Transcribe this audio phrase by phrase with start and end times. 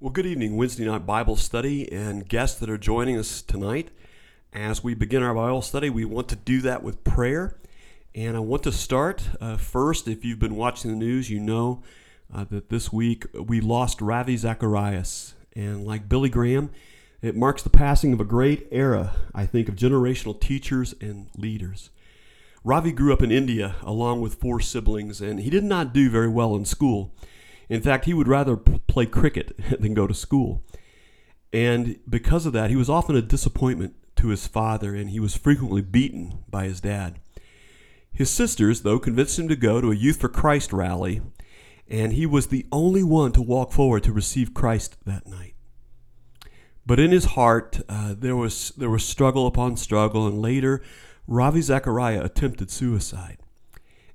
[0.00, 3.90] Well, good evening, Wednesday night Bible study, and guests that are joining us tonight.
[4.52, 7.58] As we begin our Bible study, we want to do that with prayer.
[8.14, 10.06] And I want to start uh, first.
[10.06, 11.82] If you've been watching the news, you know
[12.32, 15.34] uh, that this week we lost Ravi Zacharias.
[15.56, 16.70] And like Billy Graham,
[17.20, 21.90] it marks the passing of a great era, I think, of generational teachers and leaders.
[22.62, 26.28] Ravi grew up in India along with four siblings, and he did not do very
[26.28, 27.12] well in school.
[27.68, 30.62] In fact, he would rather play cricket than go to school.
[31.52, 35.36] And because of that, he was often a disappointment to his father, and he was
[35.36, 37.20] frequently beaten by his dad.
[38.12, 41.22] His sisters, though, convinced him to go to a Youth for Christ rally,
[41.88, 45.54] and he was the only one to walk forward to receive Christ that night.
[46.84, 50.82] But in his heart, uh, there was there was struggle upon struggle, and later,
[51.26, 53.38] Ravi Zacharias attempted suicide.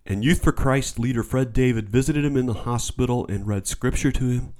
[0.05, 4.11] And Youth for Christ leader Fred David visited him in the hospital and read scripture
[4.11, 4.53] to him.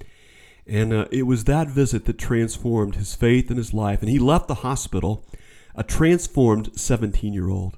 [0.66, 4.02] And uh, it was that visit that transformed his faith and his life.
[4.02, 5.26] And he left the hospital
[5.76, 7.78] a transformed 17 year old.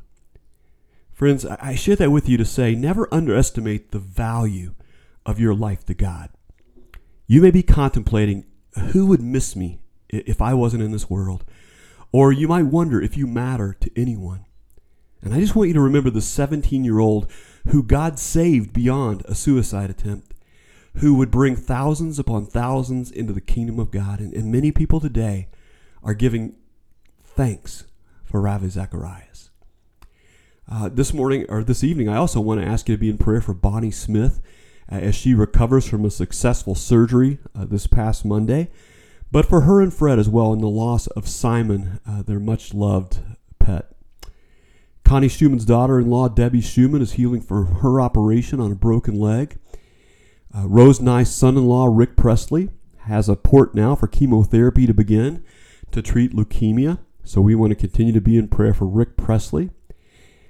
[1.11, 4.75] Friends, I share that with you to say never underestimate the value
[5.25, 6.29] of your life to God.
[7.25, 8.45] You may be contemplating
[8.91, 11.45] who would miss me if I wasn't in this world,
[12.11, 14.45] or you might wonder if you matter to anyone.
[15.21, 17.31] And I just want you to remember the 17 year old
[17.67, 20.33] who God saved beyond a suicide attempt,
[20.95, 24.19] who would bring thousands upon thousands into the kingdom of God.
[24.19, 25.47] And, and many people today
[26.03, 26.55] are giving
[27.23, 27.85] thanks
[28.23, 29.49] for Ravi Zacharias.
[30.71, 33.17] Uh, this morning or this evening, I also want to ask you to be in
[33.17, 34.41] prayer for Bonnie Smith
[34.91, 38.69] uh, as she recovers from a successful surgery uh, this past Monday,
[39.31, 42.73] but for her and Fred as well in the loss of Simon, uh, their much
[42.73, 43.19] loved
[43.59, 43.94] pet.
[45.05, 49.19] Connie Schumann's daughter in law, Debbie Schumann, is healing from her operation on a broken
[49.19, 49.59] leg.
[50.53, 52.69] Uh, Rose Nye's son in law, Rick Presley,
[53.01, 55.43] has a port now for chemotherapy to begin
[55.91, 56.97] to treat leukemia.
[57.23, 59.69] So we want to continue to be in prayer for Rick Presley.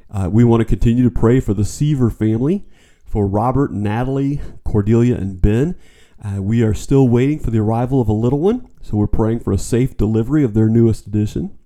[0.09, 2.65] Uh, we want to continue to pray for the Seaver family,
[3.05, 5.75] for Robert, Natalie, Cordelia, and Ben.
[6.23, 9.41] Uh, we are still waiting for the arrival of a little one, so we're praying
[9.41, 11.57] for a safe delivery of their newest edition.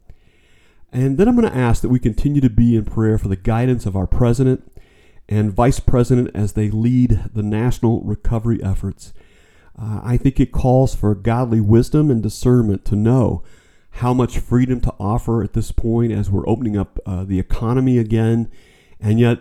[0.92, 3.36] And then I'm going to ask that we continue to be in prayer for the
[3.36, 4.72] guidance of our president
[5.28, 9.14] and vice president as they lead the national recovery efforts.
[9.80, 13.44] Uh, I think it calls for godly wisdom and discernment to know
[13.92, 17.98] how much freedom to offer at this point as we're opening up uh, the economy
[17.98, 18.52] again.
[19.00, 19.40] And yet,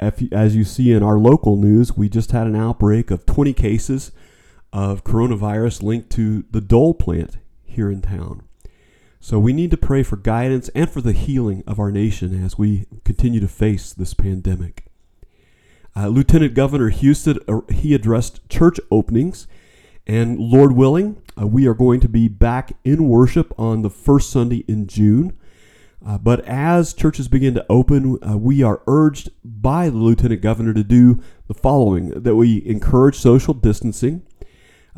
[0.00, 4.12] as you see in our local news, we just had an outbreak of 20 cases
[4.72, 8.42] of coronavirus linked to the Dole plant here in town.
[9.22, 12.56] So we need to pray for guidance and for the healing of our nation as
[12.56, 14.86] we continue to face this pandemic.
[15.94, 19.46] Uh, Lieutenant Governor Husted, uh, he addressed church openings,
[20.06, 24.30] and Lord willing, uh, we are going to be back in worship on the first
[24.30, 25.36] Sunday in June.
[26.04, 30.72] Uh, but as churches begin to open, uh, we are urged by the Lieutenant Governor
[30.72, 34.22] to do the following that we encourage social distancing,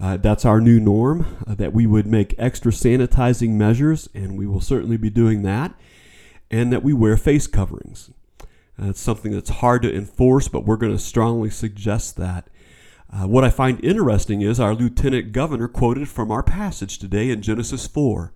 [0.02, 4.48] uh, that's our new norm, uh, that we would make extra sanitizing measures, and we
[4.48, 5.72] will certainly be doing that,
[6.50, 8.10] and that we wear face coverings.
[8.40, 12.50] Uh, it's something that's hard to enforce, but we're going to strongly suggest that.
[13.12, 17.40] Uh, what I find interesting is our lieutenant governor quoted from our passage today in
[17.40, 18.32] Genesis 4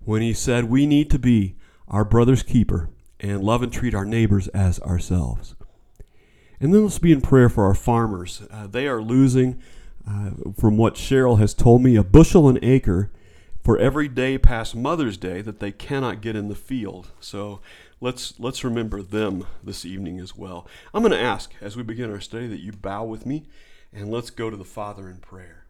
[0.00, 1.54] when he said, We need to be
[1.86, 5.54] our brother's keeper and love and treat our neighbors as ourselves.
[6.58, 8.42] And then let's be in prayer for our farmers.
[8.50, 9.62] Uh, they are losing
[10.08, 13.10] uh, from what Cheryl has told me, a bushel an acre
[13.62, 17.10] for every day past Mother's Day that they cannot get in the field.
[17.20, 17.60] So
[18.00, 20.68] let's let's remember them this evening as well.
[20.92, 23.44] I'm going to ask as we begin our study that you bow with me
[23.92, 25.64] and let's go to the Father in prayer.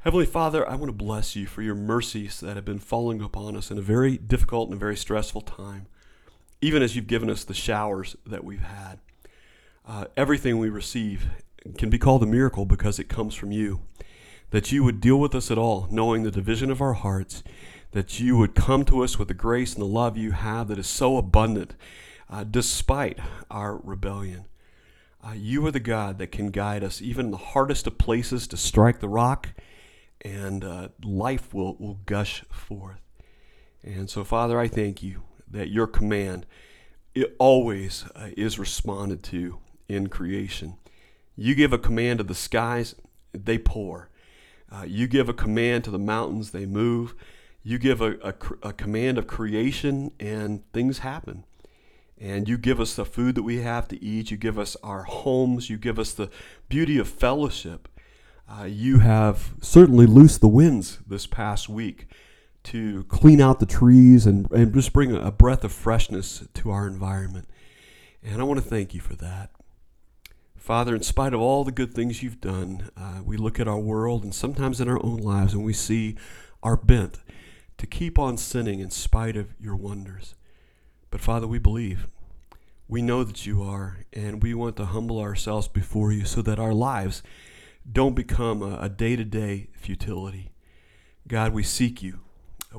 [0.00, 3.54] Heavenly Father, I want to bless you for your mercies that have been falling upon
[3.56, 5.88] us in a very difficult and a very stressful time,
[6.62, 9.00] even as you've given us the showers that we've had
[9.86, 11.26] uh, everything we receive
[11.76, 13.80] can be called a miracle because it comes from you.
[14.50, 17.44] That you would deal with us at all, knowing the division of our hearts,
[17.92, 20.78] that you would come to us with the grace and the love you have that
[20.78, 21.74] is so abundant
[22.28, 23.18] uh, despite
[23.50, 24.46] our rebellion.
[25.22, 28.46] Uh, you are the God that can guide us even in the hardest of places
[28.48, 29.50] to strike the rock,
[30.22, 33.00] and uh, life will, will gush forth.
[33.82, 36.46] And so, Father, I thank you that your command
[37.14, 39.58] it always uh, is responded to
[39.90, 40.76] in creation.
[41.36, 42.94] You give a command to the skies,
[43.32, 44.08] they pour.
[44.70, 47.14] Uh, you give a command to the mountains, they move.
[47.62, 51.44] You give a, a, a command of creation, and things happen.
[52.18, 54.30] And you give us the food that we have to eat.
[54.30, 55.70] You give us our homes.
[55.70, 56.30] You give us the
[56.68, 57.88] beauty of fellowship.
[58.48, 62.06] Uh, you have certainly loosed the winds this past week
[62.64, 66.86] to clean out the trees and, and just bring a breath of freshness to our
[66.86, 67.48] environment.
[68.22, 69.50] And I want to thank you for that.
[70.70, 73.80] Father, in spite of all the good things you've done, uh, we look at our
[73.80, 76.14] world and sometimes in our own lives and we see
[76.62, 77.18] our bent
[77.76, 80.36] to keep on sinning in spite of your wonders.
[81.10, 82.06] But Father, we believe.
[82.86, 86.60] We know that you are, and we want to humble ourselves before you so that
[86.60, 87.24] our lives
[87.90, 90.52] don't become a day to day futility.
[91.26, 92.20] God, we seek you.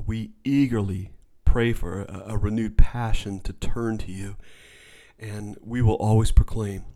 [0.06, 1.10] We eagerly
[1.44, 4.36] pray for a, a, renewed passion to turn to you.
[5.18, 6.86] And we will always proclaim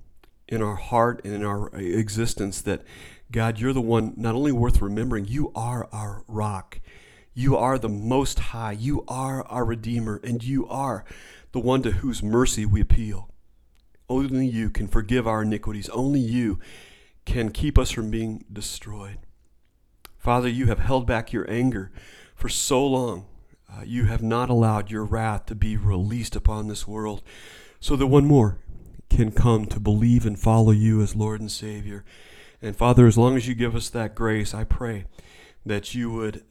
[0.48, 2.82] in our heart and in our existence that,
[3.30, 6.80] God, you're the one not only worth remembering, you are our rock.
[7.34, 8.72] You are the most high.
[8.72, 11.04] You are our Redeemer, and you are
[11.52, 13.28] the one to whose mercy we appeal.
[14.08, 15.88] Only you can forgive our iniquities.
[15.88, 16.60] Only you
[17.24, 19.18] can keep us from being destroyed.
[20.16, 21.90] Father, you have held back your anger
[22.34, 23.26] for so long.
[23.70, 27.22] Uh, you have not allowed your wrath to be released upon this world
[27.80, 28.58] so that one more
[29.16, 32.04] can come to believe and follow you as Lord and Savior.
[32.60, 35.06] And Father, as long as you give us that grace, I pray
[35.64, 36.44] that you would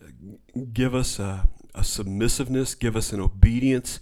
[0.73, 3.99] give us a, a submissiveness, give us an obedience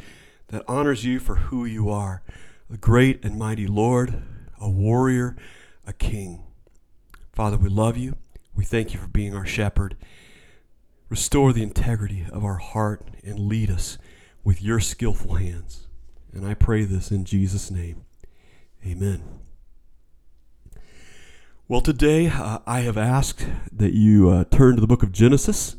[0.47, 2.23] that honors you for who you are
[2.69, 4.23] the great and mighty Lord,
[4.59, 5.35] a warrior,
[5.85, 6.43] a king.
[7.33, 8.15] Father, we love you.
[8.55, 9.95] We thank you for being our shepherd.
[11.09, 13.99] Restore the integrity of our heart and lead us
[14.43, 15.87] with your skillful hands.
[16.31, 18.05] And I pray this in Jesus' name.
[18.85, 19.23] Amen.
[21.69, 25.77] Well, today uh, I have asked that you uh, turn to the book of Genesis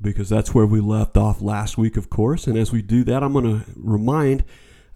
[0.00, 2.46] because that's where we left off last week, of course.
[2.46, 4.44] And as we do that, I'm going to remind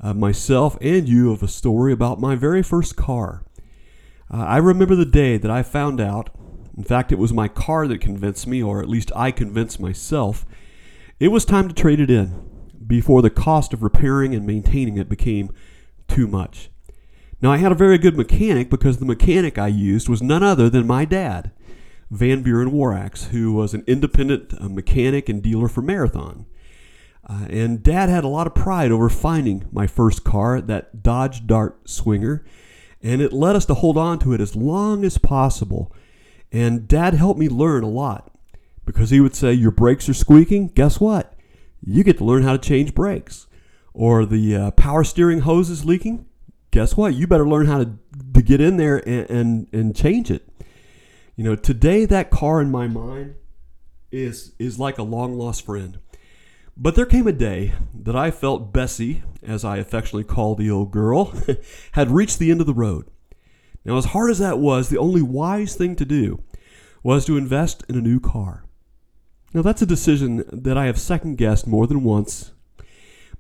[0.01, 3.45] uh, myself and you of a story about my very first car.
[4.33, 6.31] Uh, I remember the day that I found out,
[6.77, 10.47] in fact, it was my car that convinced me, or at least I convinced myself,
[11.19, 12.49] it was time to trade it in
[12.87, 15.51] before the cost of repairing and maintaining it became
[16.07, 16.71] too much.
[17.43, 20.71] Now, I had a very good mechanic because the mechanic I used was none other
[20.71, 21.51] than my dad,
[22.11, 26.47] Van Buren Warax, who was an independent uh, mechanic and dealer for Marathon.
[27.29, 31.47] Uh, and dad had a lot of pride over finding my first car, that Dodge
[31.47, 32.45] Dart Swinger
[33.03, 35.93] and it led us to hold on to it as long as possible.
[36.53, 38.31] And dad helped me learn a lot
[38.85, 40.69] because he would say, Your brakes are squeaking.
[40.69, 41.35] Guess what?
[41.85, 43.47] You get to learn how to change brakes.
[43.93, 46.27] Or the uh, power steering hose is leaking.
[46.73, 47.15] Guess what?
[47.15, 47.93] You better learn how to,
[48.35, 50.49] to get in there and, and, and change it.
[51.37, 53.37] You know, today that car in my mind
[54.11, 55.99] is, is like a long lost friend.
[56.75, 60.91] But there came a day that I felt Bessie, as I affectionately call the old
[60.91, 61.35] girl,
[61.93, 63.07] had reached the end of the road.
[63.85, 66.43] Now, as hard as that was, the only wise thing to do
[67.03, 68.65] was to invest in a new car.
[69.53, 72.53] Now, that's a decision that I have second guessed more than once.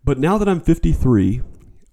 [0.04, 1.40] But now that I'm 53,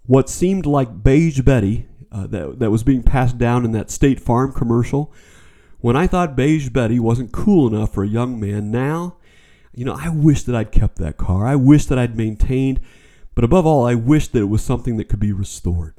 [0.10, 4.20] what seemed like Beige Betty uh, that, that was being passed down in that State
[4.20, 5.14] Farm commercial,
[5.82, 9.18] when I thought Beige Betty wasn't cool enough for a young man, now
[9.72, 11.46] you know, I wish that I'd kept that car.
[11.46, 12.80] I wish that I'd maintained,
[13.36, 15.94] but above all, I wish that it was something that could be restored.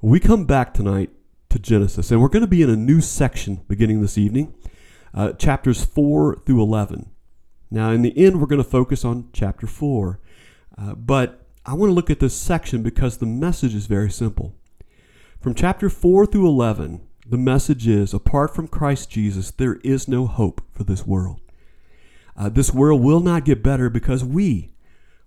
[0.00, 1.10] We come back tonight
[1.48, 4.54] to Genesis, and we're going to be in a new section beginning this evening,
[5.12, 7.10] uh, chapters 4 through 11.
[7.68, 10.20] Now, in the end, we're going to focus on chapter 4,
[10.78, 11.39] uh, but
[11.70, 14.56] I want to look at this section because the message is very simple.
[15.40, 20.26] From chapter 4 through 11, the message is apart from Christ Jesus, there is no
[20.26, 21.40] hope for this world.
[22.36, 24.72] Uh, this world will not get better because we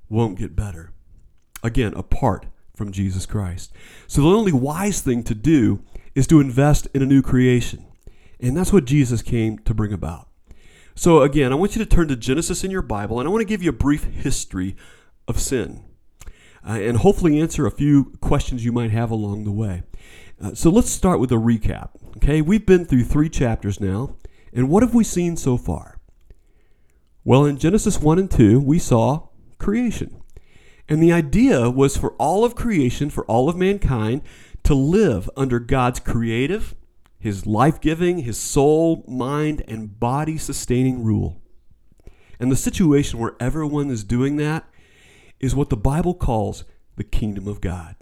[0.10, 0.92] won't get better.
[1.64, 3.72] Again, apart from Jesus Christ.
[4.06, 5.82] So the only wise thing to do
[6.14, 7.86] is to invest in a new creation.
[8.42, 10.28] And that's what Jesus came to bring about.
[10.94, 13.44] So again, I want you to turn to Genesis in your Bible, and I want
[13.44, 14.76] to give you a brief history
[15.26, 15.86] of sin.
[16.66, 19.84] Uh, and hopefully answer a few questions you might have along the way.
[20.42, 21.90] Uh, so let's start with a recap.
[22.18, 24.16] Okay, we've been through three chapters now,
[24.54, 26.00] and what have we seen so far?
[27.26, 30.22] Well, in Genesis 1 and 2, we saw creation.
[30.90, 34.22] And the idea was for all of creation, for all of mankind,
[34.64, 36.76] to live under God's creative,
[37.20, 41.42] His life giving, His soul, mind, and body sustaining rule.
[42.40, 44.66] And the situation where everyone is doing that
[45.44, 46.64] is what the Bible calls
[46.96, 47.98] the kingdom of God.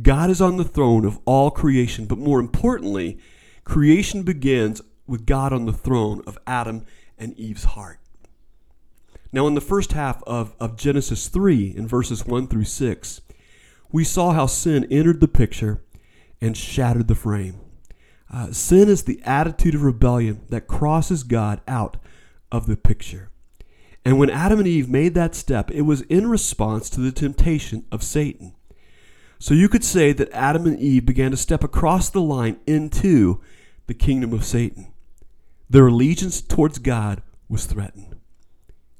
[0.00, 3.18] God is on the throne of all creation, but more importantly,
[3.64, 6.86] creation begins with God on the throne of Adam
[7.18, 7.98] and Eve's heart.
[9.32, 13.20] Now, in the first half of, of Genesis 3, in verses 1 through 6,
[13.92, 15.84] we saw how sin entered the picture
[16.40, 17.60] and shattered the frame.
[18.32, 21.98] Uh, sin is the attitude of rebellion that crosses God out
[22.50, 23.29] of the picture.
[24.04, 27.84] And when Adam and Eve made that step, it was in response to the temptation
[27.92, 28.54] of Satan.
[29.38, 33.40] So you could say that Adam and Eve began to step across the line into
[33.86, 34.92] the kingdom of Satan.
[35.68, 38.16] Their allegiance towards God was threatened.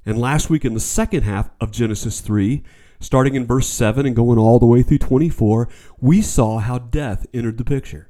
[0.04, 2.62] And last week in the second half of Genesis 3,
[3.00, 7.26] starting in verse 7 and going all the way through 24, we saw how death
[7.34, 8.08] entered the picture.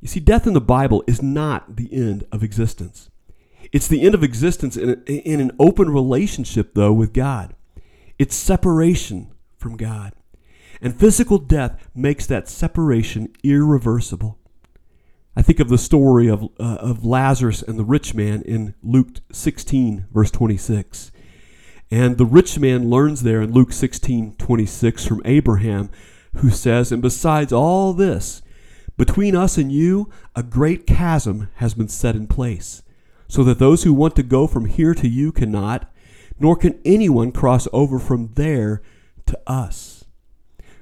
[0.00, 3.10] You see, death in the Bible is not the end of existence.
[3.72, 7.54] It's the end of existence in, a, in an open relationship, though, with God.
[8.18, 10.12] It's separation from God.
[10.80, 14.38] And physical death makes that separation irreversible.
[15.36, 19.18] I think of the story of, uh, of Lazarus and the rich man in Luke
[19.32, 21.12] 16, verse 26.
[21.90, 25.90] And the rich man learns there in Luke 16, 26 from Abraham,
[26.36, 28.42] who says, And besides all this,
[28.96, 32.82] between us and you, a great chasm has been set in place
[33.28, 35.92] so that those who want to go from here to you cannot,
[36.40, 38.82] nor can anyone cross over from there
[39.26, 40.06] to us.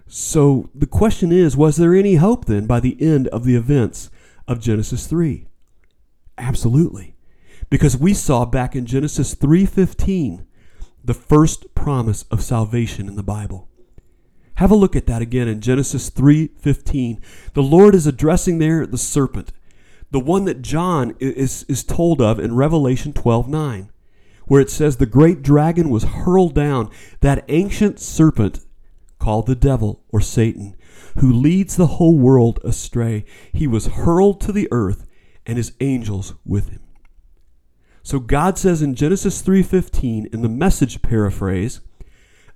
[0.07, 4.11] So the question is was there any hope then by the end of the events
[4.47, 5.49] of Genesis 3?
[6.39, 7.17] Absolutely.
[7.69, 10.45] Because we saw back in Genesis 3:15
[11.05, 13.69] the first promise of salvation in the Bible.
[14.57, 17.21] Have a look at that again in Genesis 3:15.
[17.55, 19.53] The Lord is addressing there the serpent
[20.11, 23.91] the one that John is, is told of in Revelation 12 9,
[24.47, 28.61] where it says, The great dragon was hurled down, that ancient serpent
[29.19, 30.77] called the devil or Satan,
[31.19, 33.25] who leads the whole world astray.
[33.53, 35.07] He was hurled to the earth,
[35.47, 36.81] and his angels with him.
[38.03, 41.81] So God says in Genesis 3:15 in the message paraphrase,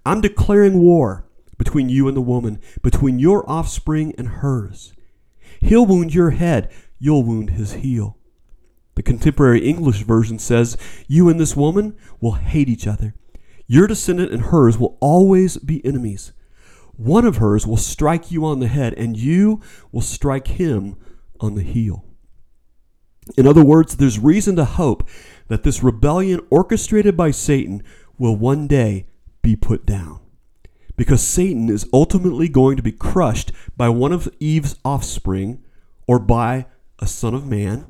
[0.07, 1.26] I'm declaring war
[1.59, 4.95] between you and the woman, between your offspring and hers.
[5.61, 8.16] He'll wound your head, you'll wound his heel.
[8.95, 10.76] The contemporary English version says,
[11.09, 13.14] You and this woman will hate each other.
[13.66, 16.33] Your descendant and hers will always be enemies.
[16.97, 20.97] One of hers will strike you on the head, and you will strike him
[21.40, 22.04] on the heel.
[23.38, 25.09] In other words, there's reason to hope
[25.49, 27.83] that this rebellion orchestrated by Satan
[28.19, 29.07] will one day
[29.40, 30.21] be put down.
[30.97, 35.62] Because Satan is ultimately going to be crushed by one of Eve's offspring
[36.07, 36.66] or by
[37.00, 37.87] a son of man,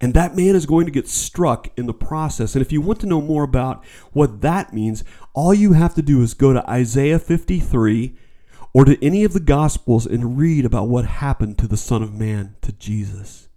[0.00, 2.54] and that man is going to get struck in the process.
[2.54, 6.02] And if you want to know more about what that means, all you have to
[6.02, 8.16] do is go to Isaiah 53
[8.74, 12.14] or to any of the Gospels and read about what happened to the Son of
[12.14, 13.48] Man, to Jesus.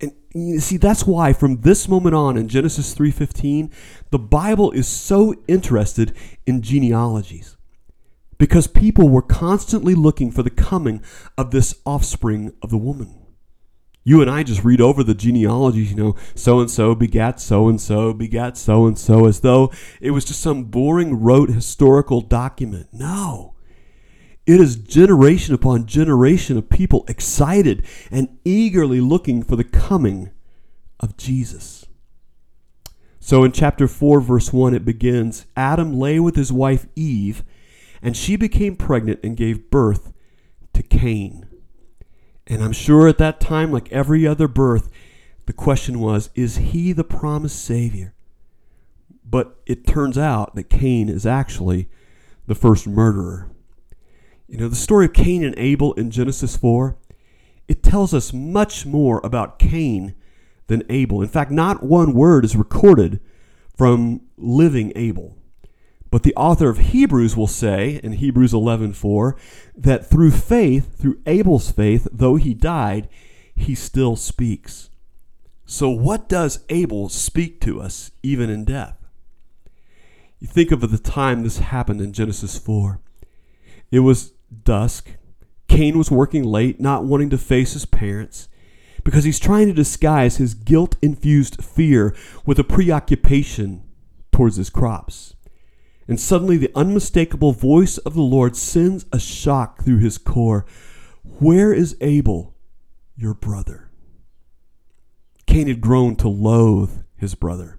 [0.00, 3.70] And you see, that's why from this moment on in Genesis 3:15,
[4.10, 6.14] the Bible is so interested
[6.46, 7.56] in genealogies.
[8.38, 11.00] Because people were constantly looking for the coming
[11.36, 13.14] of this offspring of the woman
[14.08, 17.68] you and I just read over the genealogies, you know, so and so begat so
[17.68, 22.22] and so, begat so and so, as though it was just some boring, rote historical
[22.22, 22.88] document.
[22.90, 23.54] No.
[24.46, 30.30] It is generation upon generation of people excited and eagerly looking for the coming
[31.00, 31.84] of Jesus.
[33.20, 37.44] So in chapter 4, verse 1, it begins Adam lay with his wife Eve,
[38.00, 40.14] and she became pregnant and gave birth
[40.72, 41.46] to Cain.
[42.48, 44.88] And I'm sure at that time, like every other birth,
[45.44, 48.14] the question was, is he the promised Savior?
[49.22, 51.88] But it turns out that Cain is actually
[52.46, 53.50] the first murderer.
[54.48, 56.96] You know, the story of Cain and Abel in Genesis 4,
[57.68, 60.14] it tells us much more about Cain
[60.68, 61.20] than Abel.
[61.20, 63.20] In fact, not one word is recorded
[63.76, 65.37] from living Abel.
[66.10, 69.36] But the author of Hebrews will say in Hebrews 11:4
[69.76, 73.08] that through faith, through Abel's faith, though he died,
[73.54, 74.90] he still speaks.
[75.66, 78.96] So what does Abel speak to us even in death?
[80.38, 83.00] You think of the time this happened in Genesis 4.
[83.90, 84.32] It was
[84.64, 85.10] dusk.
[85.66, 88.48] Cain was working late, not wanting to face his parents
[89.04, 92.14] because he's trying to disguise his guilt infused fear
[92.46, 93.82] with a preoccupation
[94.32, 95.34] towards his crops.
[96.08, 100.64] And suddenly the unmistakable voice of the Lord sends a shock through his core.
[101.22, 102.54] Where is Abel,
[103.14, 103.90] your brother?
[105.46, 107.78] Cain had grown to loathe his brother.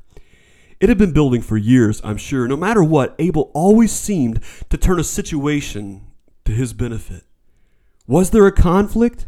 [0.79, 2.47] It had been building for years, I'm sure.
[2.47, 6.07] No matter what, Abel always seemed to turn a situation
[6.45, 7.23] to his benefit.
[8.07, 9.27] Was there a conflict?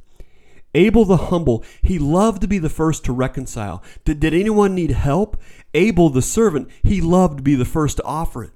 [0.73, 3.83] Abel the humble, he loved to be the first to reconcile.
[4.05, 5.41] Did, did anyone need help?
[5.73, 8.51] Abel the servant, he loved to be the first to offer it.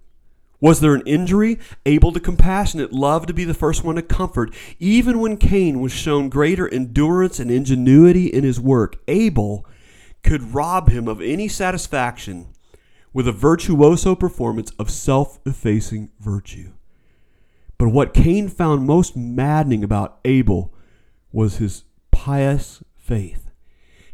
[0.65, 1.59] Was there an injury?
[1.85, 4.51] Abel to compassionate love to be the first one to comfort.
[4.79, 9.63] Even when Cain was shown greater endurance and ingenuity in his work, Abel
[10.23, 12.47] could rob him of any satisfaction
[13.13, 16.71] with a virtuoso performance of self effacing virtue.
[17.77, 20.73] But what Cain found most maddening about Abel
[21.31, 23.51] was his pious faith.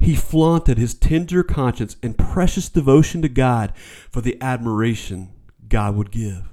[0.01, 3.71] He flaunted his tender conscience and precious devotion to God
[4.09, 5.31] for the admiration
[5.71, 6.49] God would give.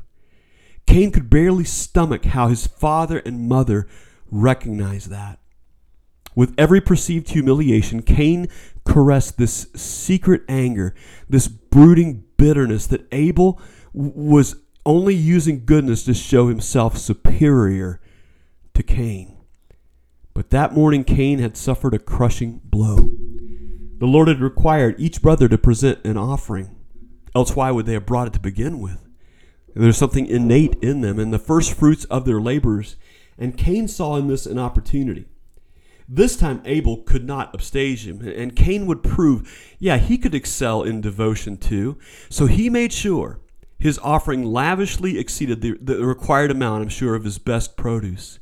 [0.87, 3.87] Cain could barely stomach how his father and mother
[4.30, 5.38] recognized that.
[6.34, 8.48] With every perceived humiliation, Cain
[8.87, 10.94] caressed this secret anger,
[11.28, 13.60] this brooding bitterness that Abel
[13.92, 14.56] was
[14.87, 18.00] only using goodness to show himself superior
[18.75, 19.37] to Cain.
[20.32, 23.10] But that morning, Cain had suffered a crushing blow.
[23.98, 26.76] The Lord had required each brother to present an offering.
[27.34, 29.08] Else, why would they have brought it to begin with?
[29.78, 32.97] There's something innate in them, and the first fruits of their labors.
[33.38, 35.26] And Cain saw in this an opportunity.
[36.08, 40.82] This time, Abel could not upstage him, and Cain would prove, yeah, he could excel
[40.82, 41.97] in devotion too.
[42.28, 43.40] So he made sure
[43.78, 48.40] his offering lavishly exceeded the, the required amount, I'm sure, of his best produce.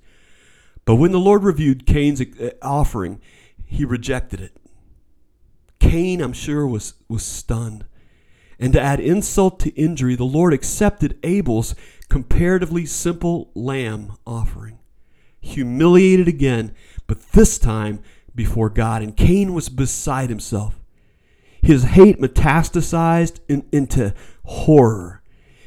[0.86, 3.20] But when the Lord reviewed Cain's uh, offering,
[3.66, 4.56] he rejected it.
[5.80, 7.84] Cain, I'm sure, was, was stunned.
[8.58, 11.74] And to add insult to injury, the Lord accepted Abel's
[12.08, 14.78] comparatively simple lamb offering.
[15.40, 16.74] Humiliated again,
[17.06, 18.00] but this time
[18.34, 19.02] before God.
[19.02, 20.80] And Cain was beside himself.
[21.62, 25.22] His hate metastasized in, into horror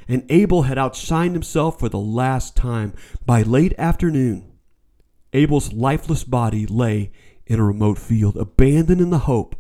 [0.10, 2.93] and Abel had outshined himself for the last time.
[3.27, 4.51] By late afternoon,
[5.34, 7.12] Abel's lifeless body lay
[7.46, 9.55] in a remote field, abandoned in the hope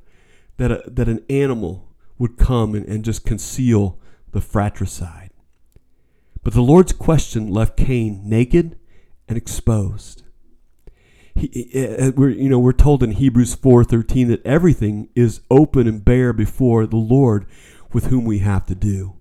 [0.57, 1.88] that, a, that an animal
[2.19, 3.99] would come and, and just conceal
[4.31, 5.31] the fratricide.
[6.43, 8.77] But the Lord's question left Cain naked
[9.27, 10.21] and exposed.
[11.33, 16.05] He, uh, we're, you know, we're told in Hebrews 4:13 that everything is open and
[16.05, 17.47] bare before the Lord
[17.91, 19.19] with whom we have to do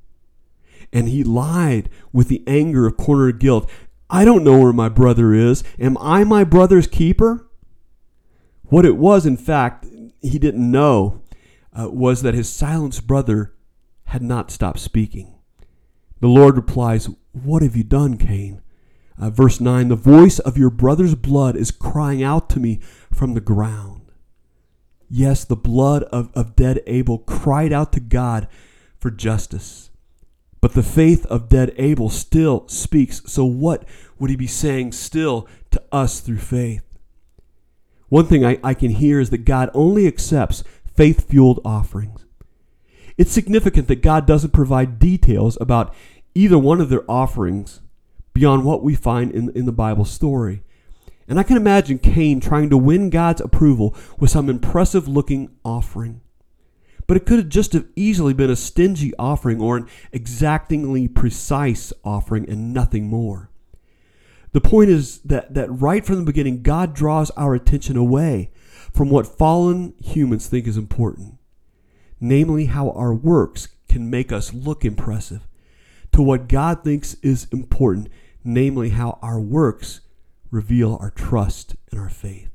[0.92, 3.70] and he lied with the anger of cornered guilt.
[4.10, 5.62] I don't know where my brother is.
[5.78, 7.46] Am I my brother's keeper?
[8.64, 9.86] What it was, in fact,
[10.20, 11.22] he didn't know,
[11.78, 13.54] uh, was that his silenced brother
[14.04, 15.34] had not stopped speaking.
[16.20, 18.62] The Lord replies, What have you done, Cain?
[19.20, 22.80] Uh, verse 9 The voice of your brother's blood is crying out to me
[23.12, 24.12] from the ground.
[25.08, 28.48] Yes, the blood of, of dead Abel cried out to God
[28.98, 29.90] for justice.
[30.60, 33.22] But the faith of dead Abel still speaks.
[33.26, 33.84] So, what
[34.18, 36.82] would he be saying still to us through faith?
[38.08, 40.64] One thing I, I can hear is that God only accepts
[40.98, 42.26] faith fueled offerings.
[43.16, 45.94] It's significant that God doesn't provide details about
[46.34, 47.80] either one of their offerings
[48.34, 50.64] beyond what we find in, in the Bible story.
[51.28, 56.20] And I can imagine Cain trying to win God's approval with some impressive looking offering
[57.06, 61.90] but it could have just have easily been a stingy offering or an exactingly precise
[62.04, 63.50] offering and nothing more.
[64.52, 68.50] The point is that, that right from the beginning, God draws our attention away
[68.92, 71.38] from what fallen humans think is important,
[72.20, 75.46] namely how our works can make us look impressive,
[76.12, 78.08] to what God thinks is important,
[78.44, 80.00] namely how our works
[80.50, 82.50] reveal our trust and our faith.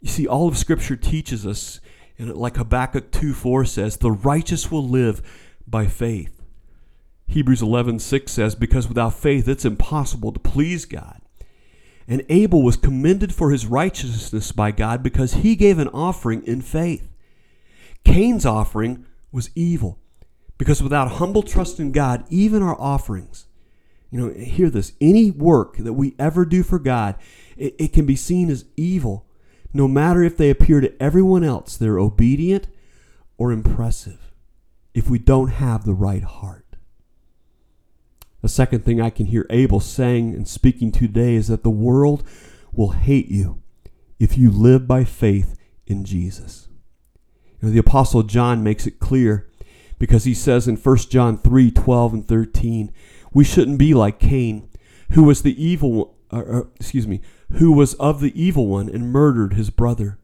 [0.00, 1.80] You see, all of Scripture teaches us
[2.18, 5.22] and like Habakkuk 2 4 says, the righteous will live
[5.66, 6.42] by faith.
[7.26, 11.20] Hebrews 11 6 says, because without faith it's impossible to please God.
[12.08, 16.60] And Abel was commended for his righteousness by God because he gave an offering in
[16.62, 17.08] faith.
[18.04, 19.98] Cain's offering was evil
[20.58, 23.46] because without humble trust in God, even our offerings,
[24.10, 27.16] you know, hear this any work that we ever do for God,
[27.56, 29.26] it, it can be seen as evil
[29.76, 32.66] no matter if they appear to everyone else, they're obedient
[33.36, 34.32] or impressive
[34.94, 36.65] if we don't have the right heart.
[38.46, 42.22] The second thing I can hear Abel saying and speaking today is that the world
[42.72, 43.60] will hate you
[44.20, 46.68] if you live by faith in Jesus.
[47.60, 49.50] You know, the apostle John makes it clear
[49.98, 52.92] because he says in 1 John 3, 12 and 13,
[53.34, 54.70] we shouldn't be like Cain,
[55.10, 57.20] who was the evil, uh, uh, excuse me,
[57.54, 60.20] who was of the evil one and murdered his brother.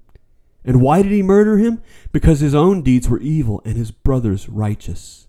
[0.64, 1.82] And why did he murder him?
[2.12, 5.26] Because his own deeds were evil and his brother's righteous.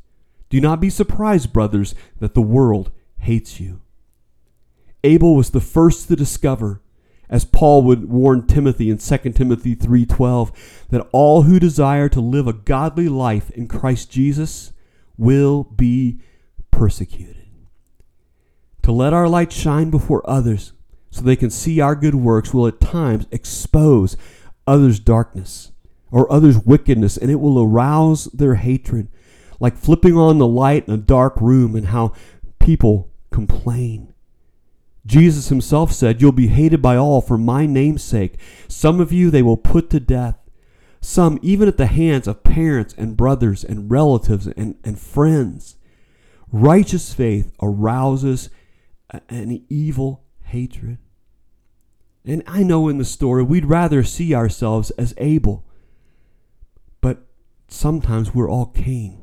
[0.53, 3.81] Do not be surprised, brothers, that the world hates you.
[5.03, 6.79] Abel was the first to discover,
[7.27, 10.51] as Paul would warn Timothy in 2 Timothy 3:12,
[10.91, 14.73] that all who desire to live a godly life in Christ Jesus
[15.17, 16.19] will be
[16.69, 17.47] persecuted.
[18.83, 20.73] To let our light shine before others
[21.09, 24.15] so they can see our good works will at times expose
[24.67, 25.71] others' darkness
[26.11, 29.07] or others' wickedness, and it will arouse their hatred,
[29.63, 32.11] like flipping on the light in a dark room and how
[32.59, 34.13] people complain.
[35.05, 38.37] Jesus himself said, You'll be hated by all for my name's sake.
[38.67, 40.37] Some of you they will put to death,
[40.99, 45.77] some even at the hands of parents and brothers and relatives and, and friends.
[46.51, 48.49] Righteous faith arouses
[49.29, 50.97] an evil hatred.
[52.25, 55.65] And I know in the story we'd rather see ourselves as Abel,
[56.99, 57.25] but
[57.69, 59.22] sometimes we're all Cain.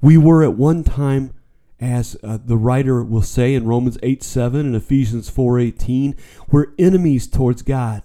[0.00, 1.32] We were at one time
[1.80, 6.14] as uh, the writer will say in Romans 8 7 and Ephesians 4 18,
[6.50, 8.02] we're enemies towards God.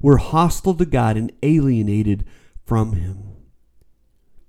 [0.00, 2.24] We're hostile to God and alienated
[2.64, 3.24] from Him.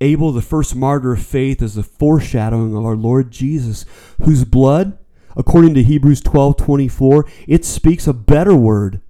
[0.00, 3.84] Abel, the first martyr of faith, is a foreshadowing of our Lord Jesus,
[4.22, 4.98] whose blood,
[5.36, 9.00] according to Hebrews 12 24, it speaks a better word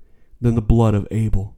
[0.41, 1.57] than the blood of Abel.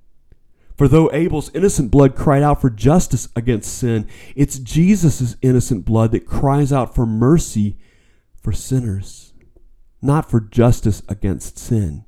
[0.77, 6.11] For though Abel's innocent blood cried out for justice against sin, it's Jesus' innocent blood
[6.13, 7.77] that cries out for mercy
[8.43, 9.33] for sinners,
[10.03, 12.05] not for justice against sin.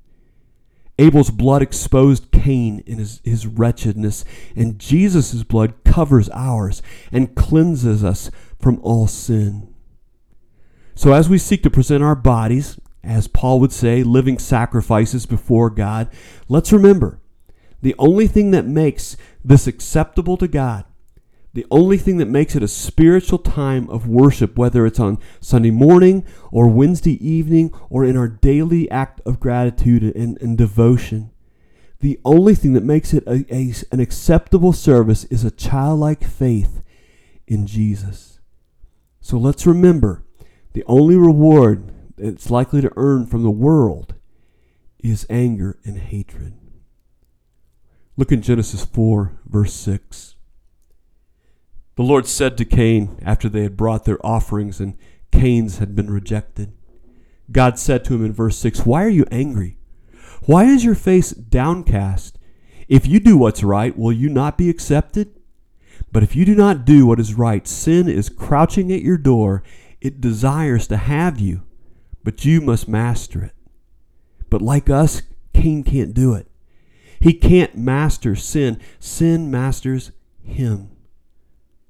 [0.98, 4.24] Abel's blood exposed Cain in his, his wretchedness,
[4.56, 9.72] and Jesus' blood covers ours and cleanses us from all sin.
[10.94, 15.68] So, as we seek to present our bodies, as Paul would say, living sacrifices before
[15.68, 16.08] God,
[16.48, 17.20] let's remember
[17.82, 20.84] the only thing that makes this acceptable to God,
[21.52, 25.70] the only thing that makes it a spiritual time of worship, whether it's on Sunday
[25.70, 31.30] morning or Wednesday evening or in our daily act of gratitude and, and devotion,
[32.00, 36.82] the only thing that makes it a, a, an acceptable service is a childlike faith
[37.46, 38.40] in Jesus.
[39.20, 40.24] So let's remember
[40.72, 44.14] the only reward it's likely to earn from the world
[44.98, 46.54] is anger and hatred.
[48.16, 50.36] Look in Genesis 4, verse 6.
[51.96, 54.96] The Lord said to Cain after they had brought their offerings and
[55.32, 56.72] Cain's had been rejected.
[57.52, 59.78] God said to him in verse 6, Why are you angry?
[60.46, 62.38] Why is your face downcast?
[62.88, 65.32] If you do what's right, will you not be accepted?
[66.12, 69.62] But if you do not do what is right, sin is crouching at your door.
[70.00, 71.62] It desires to have you,
[72.22, 73.54] but you must master it.
[74.48, 76.45] But like us, Cain can't do it.
[77.26, 78.78] He can't master sin.
[79.00, 80.12] Sin masters
[80.44, 80.90] him.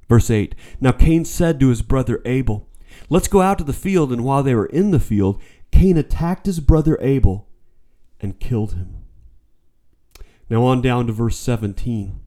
[0.09, 2.71] Verse 8 Now Cain said to his brother Abel,
[3.11, 4.15] Let's go out to the field.
[4.15, 5.39] And while they were in the field,
[5.71, 7.51] Cain attacked his brother Abel
[8.19, 9.05] and killed him.
[10.49, 12.19] Now on down to verse 17.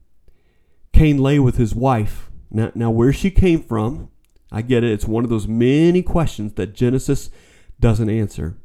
[0.92, 2.30] Cain lay with his wife.
[2.48, 4.08] Now, now where she came from,
[4.52, 4.92] I get it.
[4.92, 7.28] It's one of those many questions that Genesis
[7.80, 8.56] doesn't answer.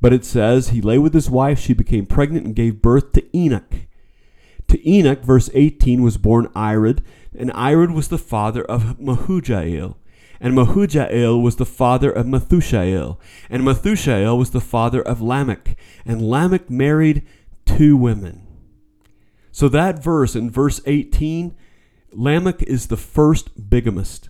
[0.00, 3.36] But it says, He lay with his wife, she became pregnant and gave birth to
[3.36, 3.74] Enoch.
[4.68, 7.02] To Enoch, verse 18, was born Irad,
[7.36, 9.96] and Irad was the father of Mehujael.
[10.40, 13.18] And Mehujael was the father of Methushael,
[13.50, 17.26] and Methushael was the father of Lamech, and Lamech married
[17.66, 18.46] two women.
[19.52, 21.54] So that verse in verse 18,
[22.12, 24.29] Lamech is the first bigamist.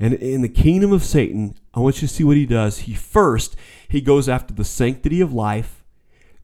[0.00, 2.80] And in the kingdom of Satan, I want you to see what he does.
[2.80, 3.56] He first,
[3.88, 5.84] he goes after the sanctity of life,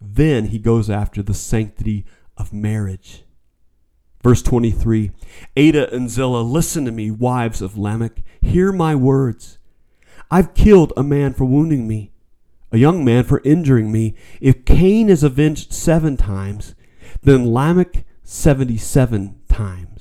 [0.00, 2.04] then he goes after the sanctity
[2.36, 3.22] of marriage.
[4.22, 5.12] Verse 23
[5.56, 9.58] Adah and Zillah, listen to me, wives of Lamech, hear my words.
[10.30, 12.10] I've killed a man for wounding me,
[12.72, 14.14] a young man for injuring me.
[14.40, 16.74] If Cain is avenged seven times,
[17.22, 19.93] then Lamech 77 times.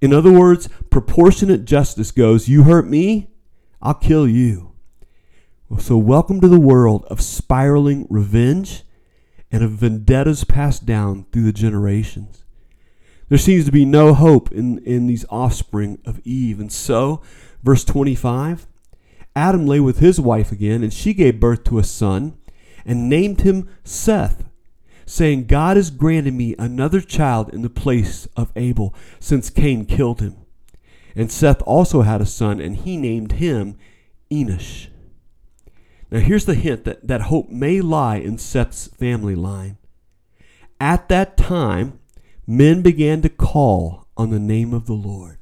[0.00, 3.30] In other words, proportionate justice goes, You hurt me,
[3.82, 4.72] I'll kill you.
[5.78, 8.84] So, welcome to the world of spiraling revenge
[9.50, 12.44] and of vendettas passed down through the generations.
[13.28, 16.60] There seems to be no hope in, in these offspring of Eve.
[16.60, 17.20] And so,
[17.62, 18.66] verse 25
[19.36, 22.38] Adam lay with his wife again, and she gave birth to a son
[22.84, 24.47] and named him Seth
[25.08, 30.20] saying, God has granted me another child in the place of Abel, since Cain killed
[30.20, 30.36] him.
[31.16, 33.76] And Seth also had a son, and he named him
[34.30, 34.88] Enosh.
[36.10, 39.78] Now, here's the hint that, that hope may lie in Seth's family line.
[40.80, 41.98] At that time,
[42.46, 45.38] men began to call on the name of the Lord.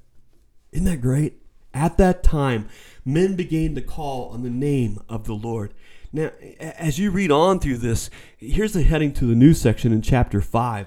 [0.72, 1.42] Isn't that great?
[1.74, 2.68] At that time,
[3.04, 5.74] men began to call on the name of the Lord.
[6.16, 10.00] Now, as you read on through this, here's the heading to the new section in
[10.00, 10.86] chapter 5.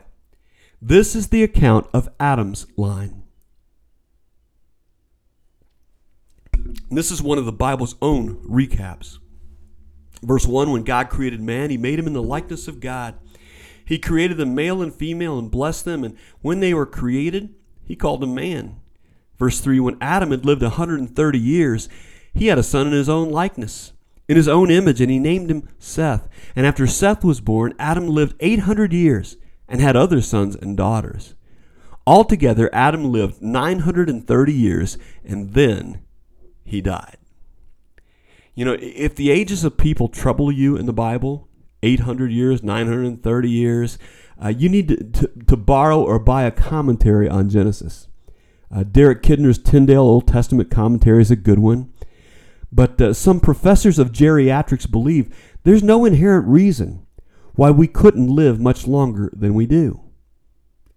[0.81, 3.21] This is the account of Adam's line.
[6.89, 9.19] This is one of the Bible's own recaps.
[10.23, 13.13] Verse 1 When God created man, he made him in the likeness of God.
[13.85, 17.53] He created them male and female and blessed them, and when they were created,
[17.85, 18.77] he called them man.
[19.37, 21.87] Verse 3 When Adam had lived a 130 years,
[22.33, 23.93] he had a son in his own likeness,
[24.29, 26.29] in his own image, and he named him Seth.
[26.55, 29.37] And after Seth was born, Adam lived 800 years
[29.67, 31.33] and had other sons and daughters.
[32.05, 36.01] Altogether, Adam lived 930 years, and then
[36.63, 37.17] he died.
[38.53, 41.47] You know, if the ages of people trouble you in the Bible,
[41.81, 43.97] 800 years, 930 years,
[44.41, 48.07] uh, you need to, to, to, borrow or buy a commentary on Genesis.
[48.71, 51.91] Uh, Derek Kidner's Tyndale Old Testament commentary is a good one.
[52.71, 57.05] But uh, some professors of geriatrics believe there's no inherent reason
[57.55, 60.01] why we couldn't live much longer than we do.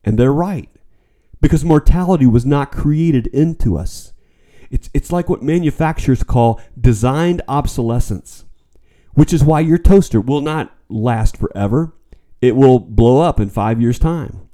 [0.04, 0.68] And they're right,
[1.40, 4.12] because mortality was not created into us.
[4.70, 8.44] It's, it's like what manufacturers call designed obsolescence,
[9.14, 11.94] which is why your toaster will not last forever.
[12.40, 14.48] It will blow up in five years' time.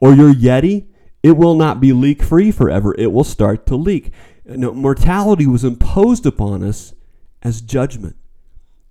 [0.00, 0.86] Or your Yeti,
[1.22, 2.94] it will not be leak free forever.
[2.96, 4.10] It will start to leak.
[4.44, 6.94] No, mortality was imposed upon us
[7.42, 8.16] as judgment.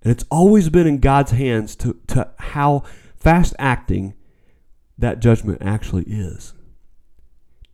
[0.01, 2.83] And it's always been in God's hands to, to how
[3.15, 4.13] fast acting
[4.97, 6.53] that judgment actually is.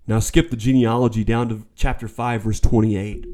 [0.07, 3.25] Now, skip the genealogy down to chapter 5, verse 28.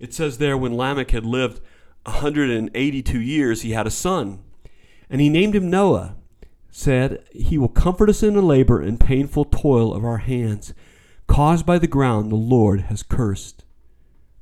[0.00, 1.60] It says there, when Lamech had lived
[2.04, 4.40] 182 years, he had a son,
[5.08, 6.16] and he named him Noah,
[6.70, 10.74] said, He will comfort us in the labor and painful toil of our hands,
[11.30, 13.64] caused by the ground the Lord has cursed.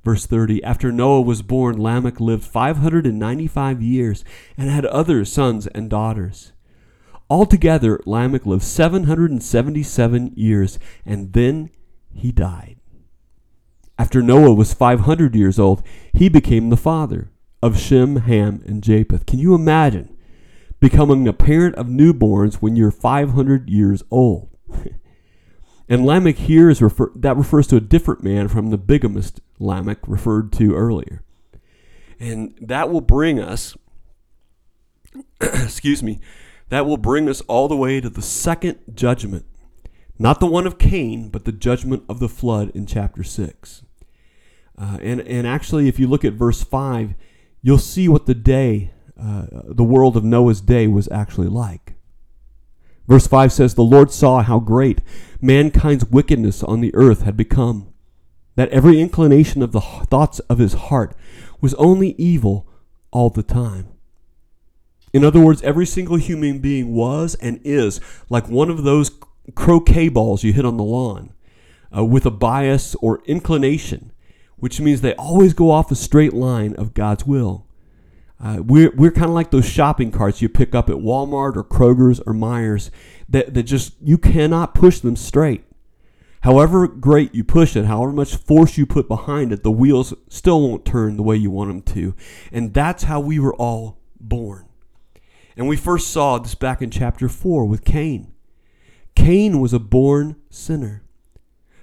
[0.03, 4.25] Verse 30 After Noah was born, Lamech lived 595 years
[4.57, 6.53] and had other sons and daughters.
[7.29, 11.69] Altogether, Lamech lived 777 years, and then
[12.15, 12.77] he died.
[13.99, 15.83] After Noah was 500 years old,
[16.15, 17.31] he became the father
[17.63, 19.27] of Shem, Ham, and Japheth.
[19.27, 20.17] Can you imagine
[20.81, 24.49] becoming a parent of newborns when you're 500 years old?
[25.89, 29.99] and Lamech here is refer- that refers to a different man from the bigamist Lamech
[30.07, 31.23] referred to earlier.
[32.21, 33.77] And that will bring us,
[35.41, 36.21] excuse me,
[36.69, 39.47] that will bring us all the way to the second judgment.
[40.19, 43.83] Not the one of Cain, but the judgment of the flood in chapter 6.
[44.77, 47.15] Uh, and, and actually, if you look at verse 5,
[47.63, 51.95] you'll see what the day, uh, the world of Noah's day, was actually like.
[53.09, 55.01] Verse 5 says, The Lord saw how great
[55.41, 57.93] mankind's wickedness on the earth had become,
[58.55, 61.17] that every inclination of the thoughts of his heart
[61.61, 62.69] was only evil
[63.11, 63.89] all the time.
[65.15, 69.11] In other words, every single human being was and is like one of those
[69.55, 71.33] croquet balls you hit on the lawn
[71.97, 74.13] uh, with a bias or inclination,
[74.57, 77.68] which means they always go off a straight line of God's will.
[78.41, 81.65] Uh, we're we're kind of like those shopping carts you pick up at Walmart or
[81.65, 82.91] Kroger's or Meijers
[83.29, 85.65] that, that just, you cannot push them straight.
[86.43, 90.61] However great you push it, however much force you put behind it, the wheels still
[90.67, 92.15] won't turn the way you want them to.
[92.53, 94.67] And that's how we were all born.
[95.57, 98.33] And we first saw this back in chapter 4 with Cain.
[99.17, 101.03] Cain was a born sinner.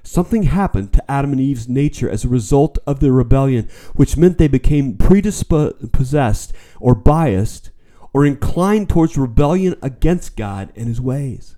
[0.06, 4.38] Something happened to Adam and Eve's nature as a result of their rebellion, which meant
[4.38, 7.72] they became predisposed or biased
[8.14, 11.58] or inclined towards rebellion against God and his ways.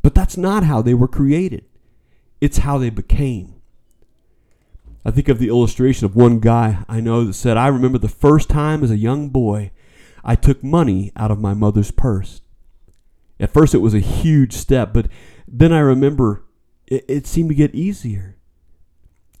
[0.00, 1.66] But that's not how they were created,
[2.40, 3.60] it's how they became.
[5.04, 8.08] I think of the illustration of one guy I know that said, I remember the
[8.08, 9.72] first time as a young boy
[10.24, 12.40] I took money out of my mother's purse.
[13.38, 15.08] At first, it was a huge step, but
[15.46, 16.43] then I remember
[16.86, 18.36] it, it seemed to get easier.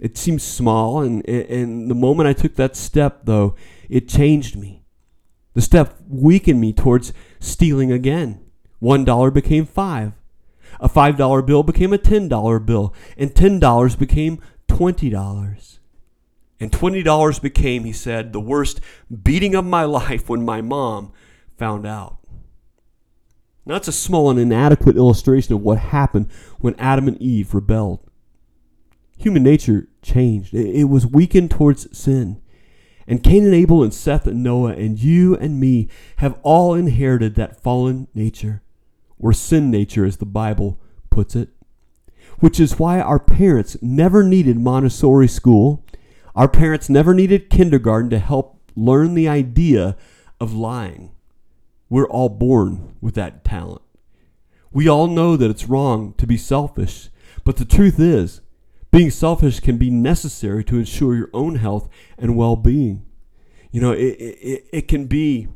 [0.00, 3.54] It seemed small, and, and the moment I took that step, though,
[3.88, 4.84] it changed me.
[5.54, 8.40] The step weakened me towards stealing again.
[8.80, 10.12] One dollar became five.
[10.80, 15.74] A five dollar bill became a ten dollar bill, and ten dollars became twenty dollars.
[16.60, 18.80] And $20 became, he said, the worst
[19.22, 21.12] beating of my life when my mom
[21.58, 22.18] found out.
[23.66, 28.00] Now, that's a small and inadequate illustration of what happened when Adam and Eve rebelled.
[29.16, 32.40] Human nature changed, it was weakened towards sin.
[33.06, 37.34] And Cain and Abel and Seth and Noah and you and me have all inherited
[37.34, 38.62] that fallen nature,
[39.18, 41.50] or sin nature, as the Bible puts it.
[42.40, 45.84] Which is why our parents never needed Montessori school
[46.34, 49.96] our parents never needed kindergarten to help learn the idea
[50.40, 51.12] of lying.
[51.94, 53.80] We're all born with that talent.
[54.72, 57.08] We all know that it's wrong to be selfish,
[57.44, 58.40] but the truth is,
[58.90, 63.06] being selfish can be necessary to ensure your own health and well being.
[63.70, 65.46] You know, it, it, it can be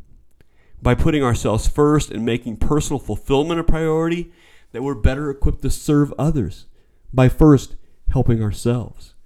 [0.80, 4.30] by putting ourselves first and making personal fulfillment a priority
[4.70, 6.66] that we're better equipped to serve others
[7.12, 7.74] by first
[8.10, 9.16] helping ourselves.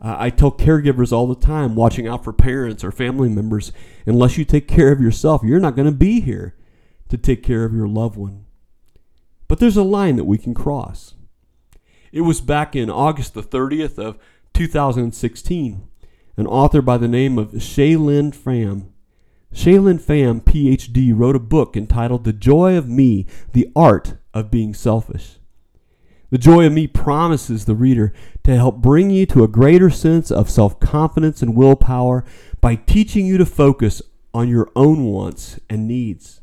[0.00, 3.72] Uh, I tell caregivers all the time watching out for parents or family members,
[4.04, 6.54] unless you take care of yourself, you're not going to be here
[7.08, 8.44] to take care of your loved one.
[9.48, 11.14] But there's a line that we can cross.
[12.12, 14.18] It was back in August the 30th of
[14.54, 15.88] 2016.
[16.36, 18.88] An author by the name of Shaylin Pham.
[19.54, 24.74] Shaylin Pham, PhD, wrote a book entitled The Joy of Me, The Art of Being
[24.74, 25.38] Selfish.
[26.30, 28.12] The Joy of Me promises the reader
[28.44, 32.24] to help bring you to a greater sense of self confidence and willpower
[32.60, 34.02] by teaching you to focus
[34.34, 36.40] on your own wants and needs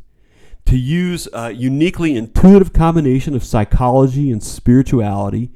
[0.65, 5.51] to use a uniquely intuitive combination of psychology and spirituality.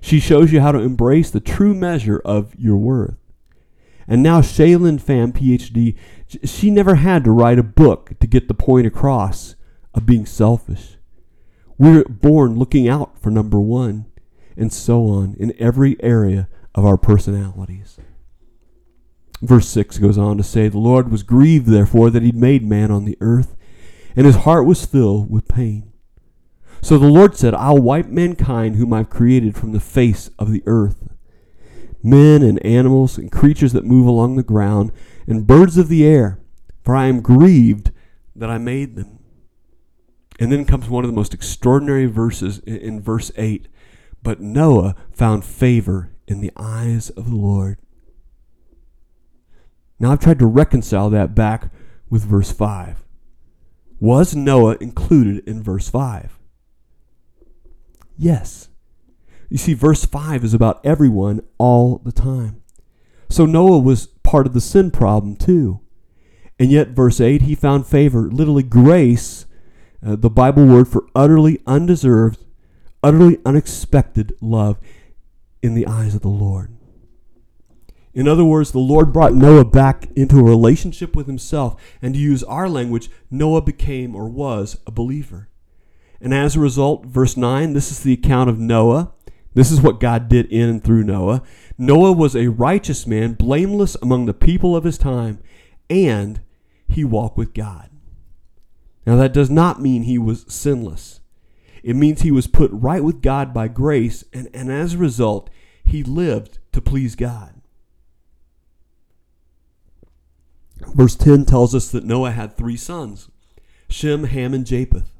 [0.00, 3.16] She shows you how to embrace the true measure of your worth.
[4.06, 5.96] And now Shaylin Pham, PhD,
[6.46, 9.54] she never had to write a book to get the point across
[9.94, 10.97] of being selfish.
[11.78, 14.06] We're born looking out for number one,
[14.56, 17.98] and so on in every area of our personalities.
[19.40, 22.90] Verse 6 goes on to say, The Lord was grieved, therefore, that he'd made man
[22.90, 23.54] on the earth
[24.18, 25.92] and his heart was filled with pain.
[26.82, 30.64] So the Lord said, I'll wipe mankind whom I've created from the face of the
[30.66, 31.08] earth
[32.00, 34.92] men and animals and creatures that move along the ground
[35.26, 36.40] and birds of the air,
[36.84, 37.90] for I am grieved
[38.36, 39.17] that I made them.
[40.38, 43.66] And then comes one of the most extraordinary verses in, verse 8.
[44.22, 47.78] But Noah found favor in the eyes of the Lord.
[49.98, 51.72] Now I've tried to reconcile that back
[52.08, 53.04] with verse 5.
[54.00, 56.38] Was Noah included in verse 5?
[58.16, 58.68] Yes.
[59.48, 62.62] You see, verse 5 is about everyone all the time.
[63.28, 65.80] So Noah was part of the sin problem too.
[66.60, 69.46] And yet, verse 8, he found favor, literally grace,
[70.04, 72.44] uh, the Bible word for utterly undeserved,
[73.02, 74.78] utterly unexpected love
[75.62, 76.72] in the eyes of the Lord.
[78.14, 82.20] In other words, the Lord brought Noah back into a relationship with himself, and to
[82.20, 85.48] use our language, Noah became or was a believer.
[86.20, 89.12] And as a result, verse 9, this is the account of Noah.
[89.54, 91.42] This is what God did in and through Noah.
[91.76, 95.38] Noah was a righteous man, blameless among the people of his time,
[95.88, 96.40] and
[96.88, 97.88] he walked with God.
[99.08, 101.20] Now, that does not mean he was sinless.
[101.82, 105.48] It means he was put right with God by grace, and, and as a result,
[105.82, 107.62] he lived to please God.
[110.94, 113.30] Verse 10 tells us that Noah had three sons
[113.88, 115.14] Shem, Ham, and Japheth.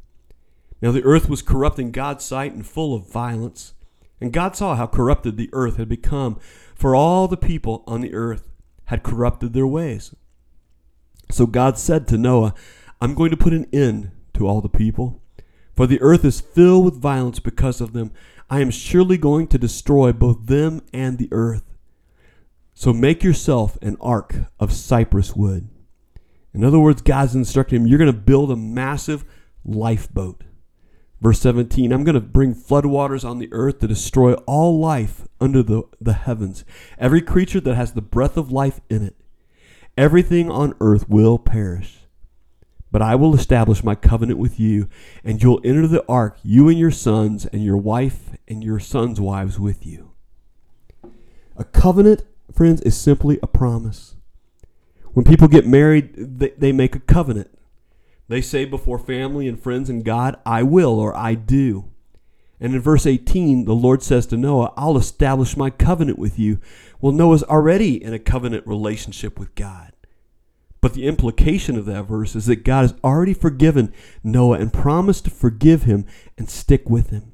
[0.82, 3.72] Now the earth was corrupt in God's sight and full of violence.
[4.20, 6.38] And God saw how corrupted the earth had become,
[6.74, 8.50] for all the people on the earth
[8.84, 10.14] had corrupted their ways.
[11.30, 12.52] So God said to Noah,
[13.00, 15.22] I'm going to put an end to all the people,
[15.76, 18.12] for the earth is filled with violence because of them.
[18.50, 21.62] I am surely going to destroy both them and the earth.
[22.74, 25.68] So make yourself an ark of cypress wood.
[26.54, 29.24] In other words, God's instructing him, you're going to build a massive
[29.64, 30.42] lifeboat.
[31.20, 35.62] Verse 17, I'm going to bring floodwaters on the earth to destroy all life under
[35.62, 36.64] the, the heavens,
[36.98, 39.16] every creature that has the breath of life in it.
[39.96, 42.07] Everything on earth will perish.
[42.90, 44.88] But I will establish my covenant with you,
[45.22, 49.20] and you'll enter the ark, you and your sons, and your wife and your sons'
[49.20, 50.12] wives with you.
[51.56, 52.22] A covenant
[52.52, 54.16] friends, is simply a promise.
[55.12, 57.50] When people get married, they, they make a covenant.
[58.28, 61.90] They say before family and friends and God, I will or I do.
[62.60, 66.58] And in verse 18, the Lord says to Noah, I'll establish my covenant with you.
[67.00, 69.92] Well, Noah's already in a covenant relationship with God.
[70.80, 75.24] But the implication of that verse is that God has already forgiven Noah and promised
[75.24, 77.32] to forgive him and stick with him.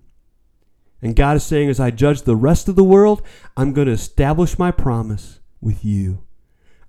[1.02, 3.20] And God is saying, as I judge the rest of the world,
[3.56, 6.24] I'm going to establish my promise with you.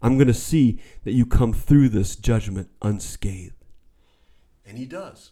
[0.01, 3.55] I'm going to see that you come through this judgment unscathed.
[4.65, 5.31] And he does.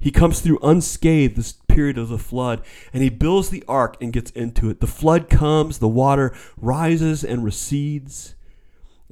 [0.00, 2.62] He comes through unscathed this period of the flood,
[2.92, 4.80] and he builds the ark and gets into it.
[4.80, 8.34] The flood comes, the water rises and recedes.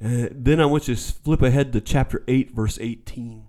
[0.03, 3.47] Uh, then I want you to flip ahead to chapter 8, verse 18.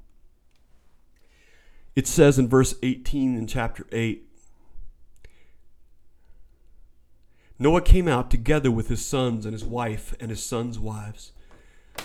[1.95, 4.27] It says in verse 18 in chapter 8
[7.63, 11.33] Noah came out together with his sons and his wife and his sons' wives.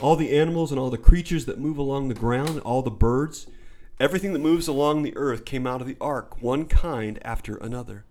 [0.01, 3.47] All the animals and all the creatures that move along the ground, all the birds,
[3.97, 8.03] everything that moves along the earth came out of the ark, one kind after another.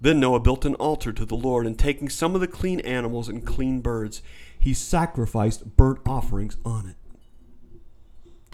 [0.00, 3.28] Then Noah built an altar to the Lord, and taking some of the clean animals
[3.28, 4.22] and clean birds,
[4.58, 6.96] he sacrificed burnt offerings on it.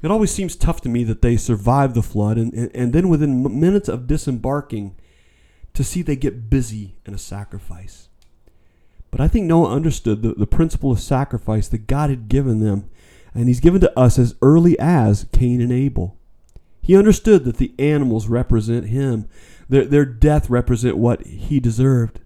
[0.03, 3.09] It always seems tough to me that they survive the flood, and, and, and then
[3.09, 4.97] within minutes of disembarking,
[5.75, 8.09] to see they get busy in a sacrifice.
[9.11, 12.89] But I think Noah understood the, the principle of sacrifice that God had given them,
[13.35, 16.19] and He's given to us as early as Cain and Abel.
[16.83, 19.29] He understood that the animals represent Him,
[19.73, 22.21] their, their death represent what He deserved.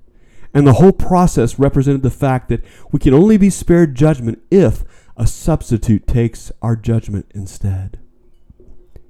[0.53, 4.83] And the whole process represented the fact that we can only be spared judgment if
[5.17, 8.01] a substitute takes our judgment instead.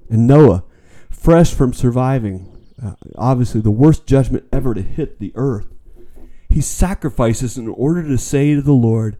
[0.09, 0.63] And Noah,
[1.09, 5.73] fresh from surviving, uh, obviously the worst judgment ever to hit the earth,
[6.49, 9.17] he sacrifices in order to say to the Lord,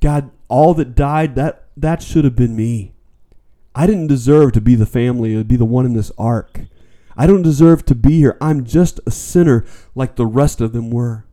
[0.00, 2.92] God, all that died, that, that should have been me.
[3.74, 6.60] I didn't deserve to be the family, to be the one in this ark.
[7.16, 8.36] I don't deserve to be here.
[8.40, 11.26] I'm just a sinner like the rest of them were.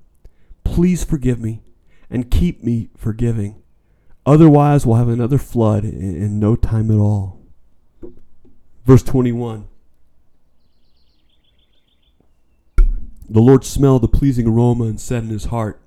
[0.63, 1.61] Please forgive me
[2.09, 3.61] and keep me forgiving.
[4.25, 7.39] Otherwise, we'll have another flood in, in no time at all.
[8.85, 9.67] Verse 21.
[12.77, 15.81] The Lord smelled the pleasing aroma and said in his heart,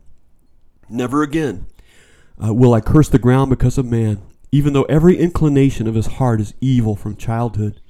[0.89, 1.67] Never again
[2.43, 6.07] uh, will I curse the ground because of man, even though every inclination of his
[6.07, 7.81] heart is evil from childhood.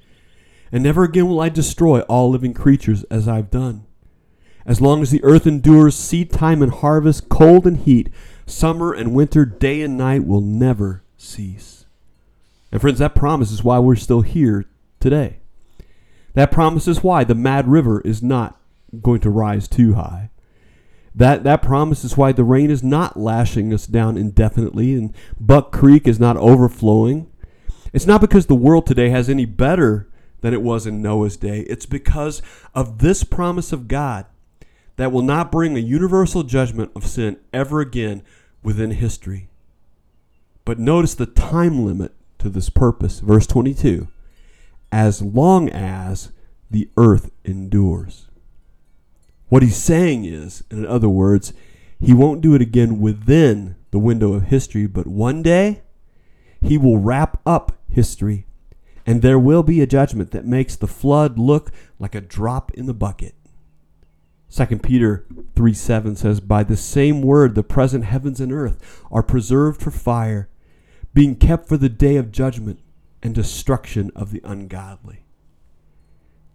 [0.72, 3.84] And never again will I destroy all living creatures as I've done.
[4.64, 8.08] As long as the earth endures, seed time and harvest, cold and heat,
[8.46, 11.84] summer and winter, day and night will never cease.
[12.70, 14.64] And friends, that promise is why we're still here
[14.98, 15.40] today.
[16.34, 18.58] That promise is why the Mad River is not
[19.02, 20.30] going to rise too high.
[21.14, 25.70] That, that promise is why the rain is not lashing us down indefinitely and Buck
[25.70, 27.30] Creek is not overflowing.
[27.92, 30.08] It's not because the world today has any better
[30.42, 31.60] than it was in Noah's day.
[31.60, 32.42] It's because
[32.74, 34.26] of this promise of God
[34.96, 38.22] that will not bring a universal judgment of sin ever again
[38.62, 39.48] within history.
[40.64, 43.20] But notice the time limit to this purpose.
[43.20, 44.08] Verse 22
[44.92, 46.30] as long as
[46.70, 48.28] the earth endures.
[49.48, 51.54] What he's saying is, in other words,
[51.98, 55.82] he won't do it again within the window of history, but one day
[56.60, 58.46] he will wrap up history,
[59.12, 62.86] and there will be a judgment that makes the flood look like a drop in
[62.86, 63.34] the bucket.
[64.48, 69.22] 2 Peter 3 7 says, By the same word, the present heavens and earth are
[69.22, 70.48] preserved for fire,
[71.12, 72.80] being kept for the day of judgment
[73.22, 75.26] and destruction of the ungodly.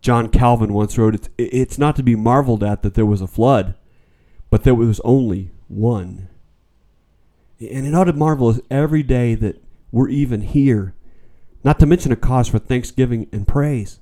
[0.02, 3.28] John Calvin once wrote, it's, it's not to be marveled at that there was a
[3.28, 3.76] flood,
[4.50, 6.28] but there was only one.
[7.60, 10.96] And it ought to marvel us every day that we're even here,
[11.64, 14.00] not to mention a cause for thanksgiving and praise.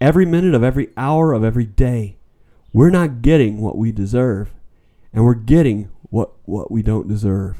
[0.00, 2.18] Every minute of every hour of every day,
[2.72, 4.52] we're not getting what we deserve,
[5.12, 7.56] and we're getting what, what we don't deserve.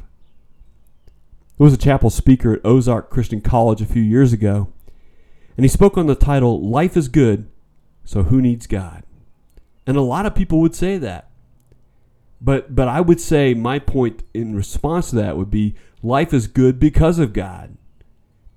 [1.56, 4.72] There was a chapel speaker at Ozark Christian College a few years ago
[5.58, 7.50] and he spoke on the title, Life is Good,
[8.04, 9.02] so Who Needs God?
[9.88, 11.30] And a lot of people would say that.
[12.40, 16.46] But, but I would say my point in response to that would be life is
[16.46, 17.76] good because of God.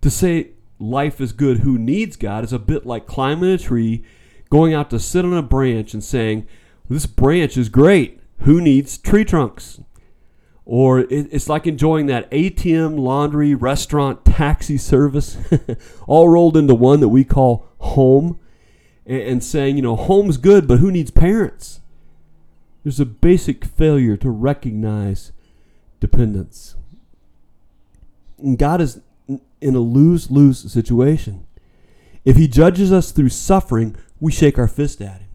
[0.01, 4.03] To say life is good, who needs God, is a bit like climbing a tree,
[4.49, 6.47] going out to sit on a branch and saying,
[6.89, 8.19] This branch is great.
[8.39, 9.79] Who needs tree trunks?
[10.65, 15.37] or it's like enjoying that ATM, laundry, restaurant, taxi service,
[16.07, 18.39] all rolled into one that we call home,
[19.05, 21.81] and saying, you know, home's good, but who needs parents?
[22.83, 25.31] There's a basic failure to recognize
[25.99, 26.75] dependence.
[28.37, 29.01] And God is
[29.61, 31.45] in a lose lose situation.
[32.25, 35.29] If He judges us through suffering, we shake our fist at Him.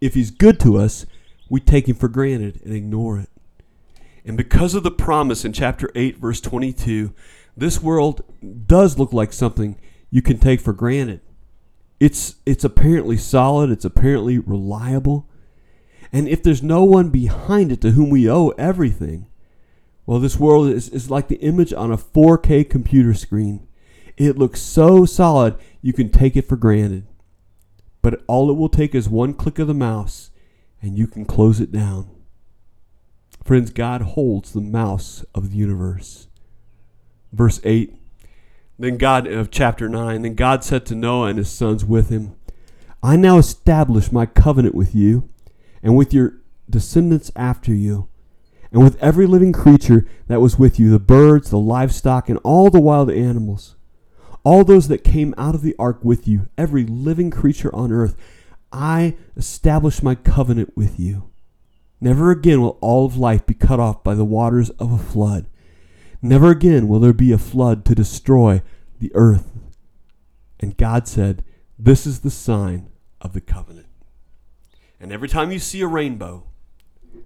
[0.00, 1.06] If He's good to us,
[1.48, 3.28] we take Him for granted and ignore it.
[4.24, 7.12] And because of the promise in chapter 8, verse 22,
[7.56, 8.22] this world
[8.66, 9.78] does look like something
[10.10, 11.20] you can take for granted.
[11.98, 15.28] It's, it's apparently solid, it's apparently reliable.
[16.12, 19.26] And if there's no one behind it to whom we owe everything,
[20.06, 23.66] well, this world is, is like the image on a 4K computer screen.
[24.16, 27.06] It looks so solid, you can take it for granted.
[28.02, 30.30] But all it will take is one click of the mouse,
[30.80, 32.10] and you can close it down.
[33.44, 36.28] Friends, God holds the mouse of the universe.
[37.32, 37.94] Verse 8
[38.78, 42.34] Then God, of chapter 9, then God said to Noah and his sons with him,
[43.02, 45.28] I now establish my covenant with you
[45.82, 46.34] and with your
[46.70, 48.08] descendants after you,
[48.72, 52.70] and with every living creature that was with you, the birds, the livestock, and all
[52.70, 53.76] the wild animals,
[54.44, 58.16] all those that came out of the ark with you, every living creature on earth.
[58.72, 61.30] I establish my covenant with you.
[62.00, 65.46] Never again will all of life be cut off by the waters of a flood.
[66.22, 68.62] Never again will there be a flood to destroy
[68.98, 69.52] the earth.
[70.58, 71.44] And God said,
[71.78, 72.88] This is the sign
[73.20, 73.86] of the covenant.
[74.98, 76.44] And every time you see a rainbow,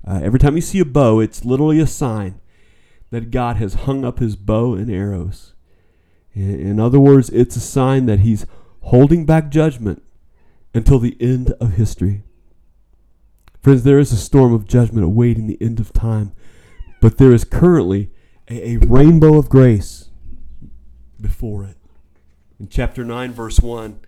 [0.06, 2.40] uh, every time you see a bow, it's literally a sign
[3.10, 5.54] that God has hung up his bow and arrows.
[6.32, 8.46] In, in other words, it's a sign that he's
[8.82, 10.02] holding back judgment
[10.74, 12.22] until the end of history.
[13.60, 16.32] Friends, there is a storm of judgment awaiting the end of time,
[17.00, 18.10] but there is currently
[18.48, 20.10] a, a rainbow of grace
[21.20, 21.76] before it.
[22.60, 23.98] In chapter 9, verse 1,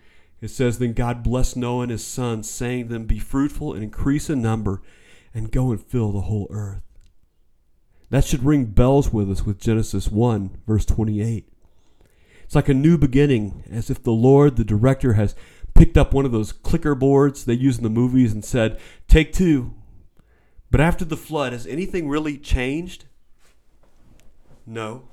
[0.41, 3.83] it says, Then God blessed Noah and his sons, saying to them, Be fruitful and
[3.83, 4.81] increase in number,
[5.39, 6.83] and go and fill the whole earth.
[8.11, 11.49] That should ring bells with us with Genesis 1, verse 28.
[12.43, 15.37] It's like a new beginning, as if the Lord, the director, has
[15.75, 19.33] picked up one of those clicker boards they use in the movies and said, Take
[19.33, 19.75] two.
[20.71, 23.05] But after the flood, has anything really changed?
[24.67, 25.09] No.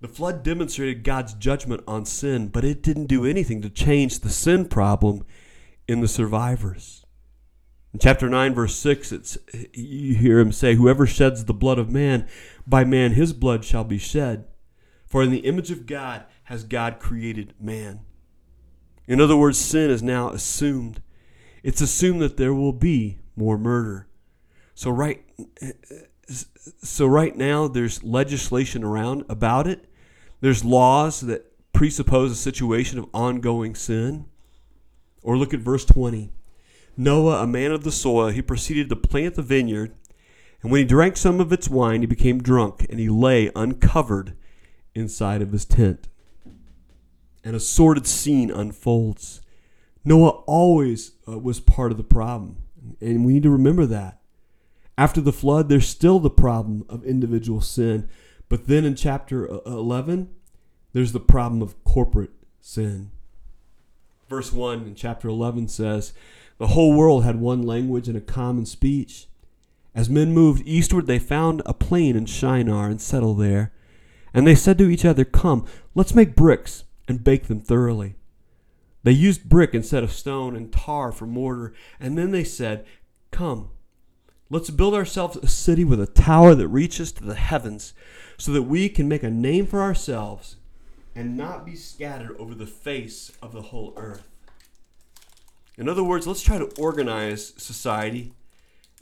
[0.00, 4.30] The flood demonstrated God's judgment on sin, but it didn't do anything to change the
[4.30, 5.26] sin problem
[5.86, 7.03] in the survivors.
[7.94, 9.38] In chapter 9, verse 6, it's,
[9.72, 12.26] you hear him say, Whoever sheds the blood of man,
[12.66, 14.46] by man his blood shall be shed.
[15.06, 18.00] For in the image of God has God created man.
[19.06, 21.02] In other words, sin is now assumed.
[21.62, 24.08] It's assumed that there will be more murder.
[24.74, 25.24] So right
[26.82, 29.84] so right now there's legislation around about it.
[30.40, 34.24] There's laws that presuppose a situation of ongoing sin.
[35.22, 36.32] Or look at verse 20.
[36.96, 39.94] Noah, a man of the soil, he proceeded to plant the vineyard,
[40.62, 44.36] and when he drank some of its wine, he became drunk, and he lay uncovered
[44.94, 46.08] inside of his tent.
[47.42, 49.42] And a sordid scene unfolds.
[50.04, 52.58] Noah always uh, was part of the problem,
[53.00, 54.20] and we need to remember that.
[54.96, 58.08] After the flood, there's still the problem of individual sin.
[58.48, 60.30] But then in chapter 11,
[60.92, 62.30] there's the problem of corporate
[62.60, 63.10] sin.
[64.28, 66.12] Verse 1 in chapter 11 says,
[66.58, 69.26] The whole world had one language and a common speech.
[69.94, 73.72] As men moved eastward, they found a plain in Shinar and settled there.
[74.32, 78.16] And they said to each other, Come, let's make bricks and bake them thoroughly.
[79.02, 81.74] They used brick instead of stone and tar for mortar.
[82.00, 82.84] And then they said,
[83.30, 83.70] Come,
[84.50, 87.94] Let's build ourselves a city with a tower that reaches to the heavens
[88.36, 90.56] so that we can make a name for ourselves
[91.14, 94.28] and not be scattered over the face of the whole earth.
[95.76, 98.32] In other words, let's try to organize society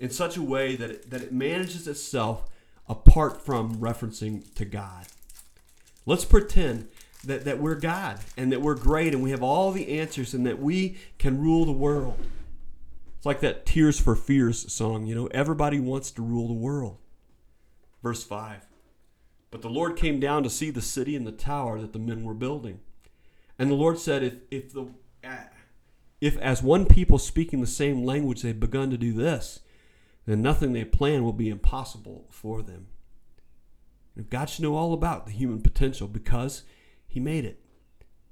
[0.01, 2.49] in such a way that it, that it manages itself
[2.89, 5.07] apart from referencing to God.
[6.07, 6.89] Let's pretend
[7.25, 10.47] that, that we're God and that we're great and we have all the answers and
[10.47, 12.19] that we can rule the world.
[13.17, 16.99] It's like that Tears for Fears song, you know, everybody wants to rule the world.
[18.03, 18.67] Verse 5
[19.51, 22.25] But the Lord came down to see the city and the tower that the men
[22.25, 22.81] were building.
[23.59, 24.89] And the Lord said, If, if, the,
[26.23, 29.59] if as one people speaking the same language they've begun to do this,
[30.25, 32.87] then nothing they plan will be impossible for them.
[34.31, 36.63] God should know all about the human potential because
[37.09, 37.61] He made it.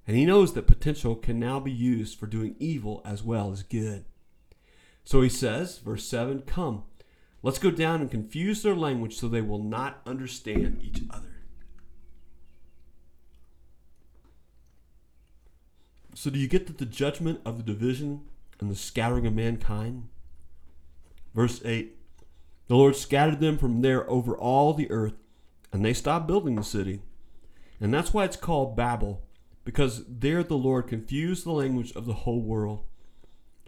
[0.06, 3.64] And He knows that potential can now be used for doing evil as well as
[3.64, 4.04] good.
[5.02, 6.84] So he says, verse 7 Come,
[7.42, 11.29] let's go down and confuse their language so they will not understand each other.
[16.20, 18.26] So, do you get that the judgment of the division
[18.58, 20.08] and the scattering of mankind?
[21.34, 21.96] Verse 8
[22.68, 25.14] The Lord scattered them from there over all the earth,
[25.72, 27.00] and they stopped building the city.
[27.80, 29.22] And that's why it's called Babel,
[29.64, 32.84] because there the Lord confused the language of the whole world.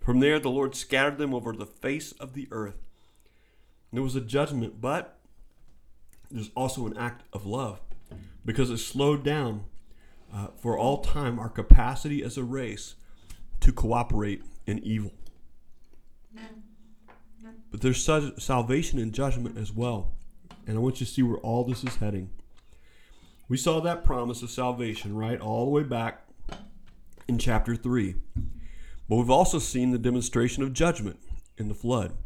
[0.05, 2.77] From there, the Lord scattered them over the face of the earth.
[3.95, 5.19] There was a judgment, but
[6.31, 7.81] there's also an act of love
[8.45, 9.65] because it slowed down
[10.35, 12.95] uh, for all time our capacity as a race
[13.61, 15.13] to cooperate in evil.
[17.71, 20.13] But there's such salvation and judgment as well.
[20.67, 22.31] And I want you to see where all this is heading.
[23.49, 26.27] We saw that promise of salvation, right, all the way back
[27.27, 28.15] in chapter 3.
[29.09, 31.19] But we've also seen the demonstration of judgment
[31.59, 32.17] in the flood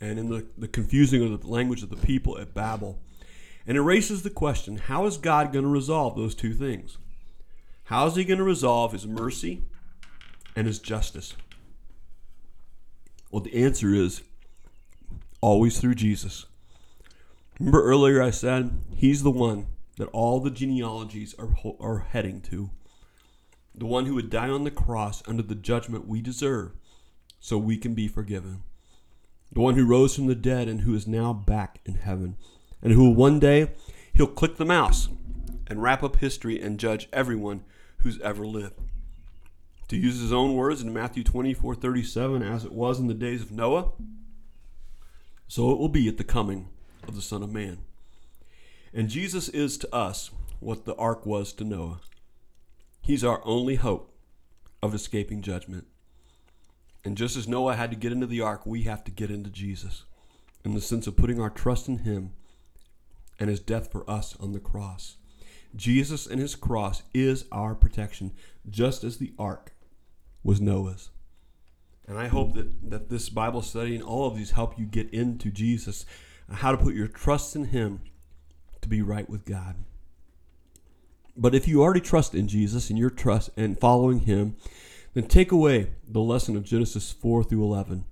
[0.00, 2.98] and in the, the confusing of the language of the people at Babel.
[3.66, 6.98] And it raises the question how is God going to resolve those two things?
[7.90, 9.62] How is He going to resolve His mercy
[10.54, 11.34] and His justice?
[13.32, 14.22] Well, the answer is
[15.40, 16.46] always through Jesus.
[17.58, 19.66] Remember earlier I said He's the one
[19.96, 22.70] that all the genealogies are, are heading to
[23.74, 26.72] the one who would die on the cross under the judgment we deserve,
[27.40, 28.62] so we can be forgiven.
[29.50, 32.36] The one who rose from the dead and who is now back in heaven,
[32.82, 33.72] and who one day
[34.12, 35.08] he'll click the mouse
[35.66, 37.64] and wrap up history and judge everyone
[38.02, 38.80] who's ever lived.
[39.88, 43.42] To use his own words in Matthew 24 37, as it was in the days
[43.42, 43.90] of Noah,
[45.48, 46.68] so it will be at the coming
[47.08, 47.78] of the Son of Man.
[48.94, 50.30] And Jesus is to us
[50.60, 52.00] what the ark was to Noah.
[53.00, 54.14] He's our only hope
[54.82, 55.86] of escaping judgment.
[57.04, 59.50] And just as Noah had to get into the ark, we have to get into
[59.50, 60.04] Jesus
[60.64, 62.32] in the sense of putting our trust in him
[63.38, 65.16] and his death for us on the cross.
[65.74, 68.32] Jesus and his cross is our protection,
[68.68, 69.72] just as the ark
[70.42, 71.10] was Noah's.
[72.06, 75.10] And I hope that, that this Bible study and all of these help you get
[75.10, 76.04] into Jesus,
[76.50, 78.00] uh, how to put your trust in him
[78.80, 79.76] to be right with God.
[81.36, 84.56] But if you already trust in Jesus and your trust and following him,
[85.14, 88.04] then take away the lesson of Genesis 4 through 11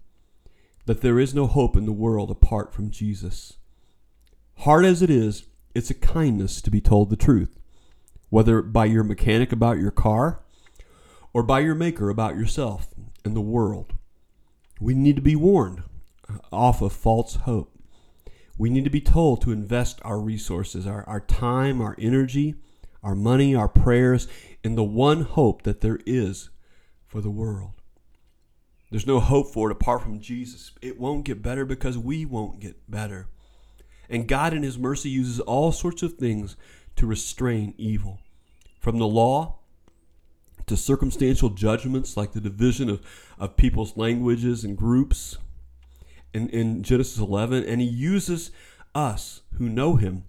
[0.89, 3.59] that there is no hope in the world apart from Jesus.
[4.61, 5.45] Hard as it is,
[5.79, 7.57] it's a kindness to be told the truth,
[8.31, 10.43] whether by your mechanic about your car
[11.33, 12.89] or by your maker about yourself
[13.25, 13.93] and the world.
[14.81, 15.85] We need to be warned
[16.51, 17.79] off of false hope.
[18.59, 22.57] We need to be told to invest our resources, our, our time, our energy,
[23.05, 24.27] our money, our prayers
[24.65, 26.51] in the one hope that there is
[27.07, 27.71] for the world.
[28.91, 30.73] There's no hope for it apart from Jesus.
[30.83, 33.29] It won't get better because we won't get better.
[34.09, 36.57] And God, in His mercy, uses all sorts of things
[36.97, 38.21] to restrain evil.
[38.81, 39.59] From the law
[40.67, 43.01] to circumstantial judgments like the division of,
[43.39, 45.39] of people's languages and groups
[46.33, 47.65] in, in Genesis 11.
[47.65, 48.51] And He uses
[48.95, 50.25] us who know Him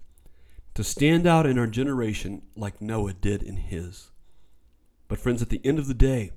[0.74, 4.10] to stand out in our generation like Noah did in his.
[5.08, 6.32] But, friends, at the end of the day,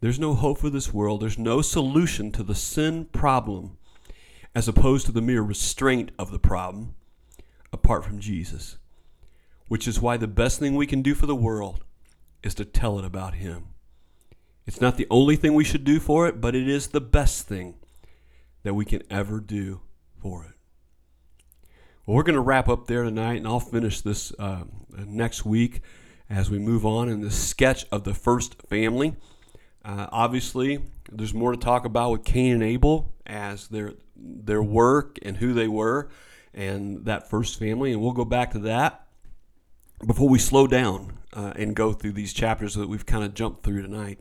[0.00, 1.22] there's no hope for this world.
[1.22, 3.78] There's no solution to the sin problem
[4.54, 6.94] as opposed to the mere restraint of the problem
[7.72, 8.76] apart from Jesus.
[9.68, 11.84] Which is why the best thing we can do for the world
[12.42, 13.68] is to tell it about Him.
[14.66, 17.48] It's not the only thing we should do for it, but it is the best
[17.48, 17.74] thing
[18.62, 19.80] that we can ever do
[20.20, 20.52] for it.
[22.06, 25.80] Well, we're going to wrap up there tonight, and I'll finish this uh, next week
[26.28, 29.16] as we move on in this sketch of the first family.
[29.84, 30.80] Uh, obviously,
[31.10, 35.52] there's more to talk about with Cain and Abel as their their work and who
[35.52, 36.08] they were,
[36.54, 39.06] and that first family, and we'll go back to that
[40.06, 43.64] before we slow down uh, and go through these chapters that we've kind of jumped
[43.64, 44.18] through tonight.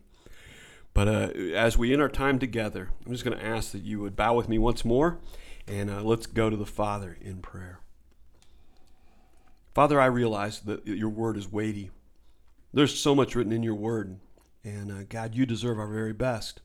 [0.93, 3.99] But uh, as we end our time together, I'm just going to ask that you
[4.01, 5.19] would bow with me once more,
[5.67, 7.79] and uh, let's go to the Father in prayer.
[9.73, 11.91] Father, I realize that your word is weighty.
[12.73, 14.19] There's so much written in your word
[14.63, 16.61] and uh, God, you deserve our very best.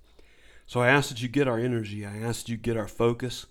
[0.66, 2.04] So I ask that you get our energy.
[2.04, 3.46] I ask that you get our focus.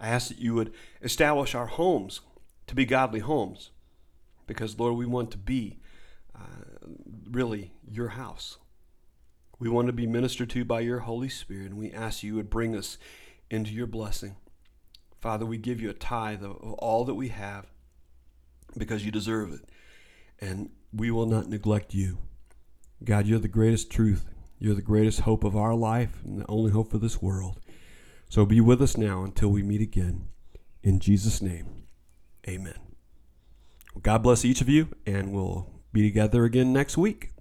[0.00, 0.72] I ask that you would
[1.02, 2.20] establish our homes
[2.66, 3.70] to be godly homes.
[4.46, 5.78] Because, Lord, we want to be
[6.34, 6.86] uh,
[7.30, 8.58] really your house.
[9.58, 12.50] We want to be ministered to by your Holy Spirit, and we ask you would
[12.50, 12.98] bring us
[13.50, 14.36] into your blessing.
[15.20, 17.66] Father, we give you a tithe of all that we have
[18.76, 19.68] because you deserve it.
[20.40, 22.18] And we will not neglect you.
[23.04, 24.24] God, you're the greatest truth.
[24.58, 27.60] You're the greatest hope of our life and the only hope for this world.
[28.28, 30.28] So be with us now until we meet again.
[30.82, 31.84] In Jesus' name,
[32.48, 32.78] amen.
[33.94, 37.32] Well, God bless each of you, and we'll be together again next week.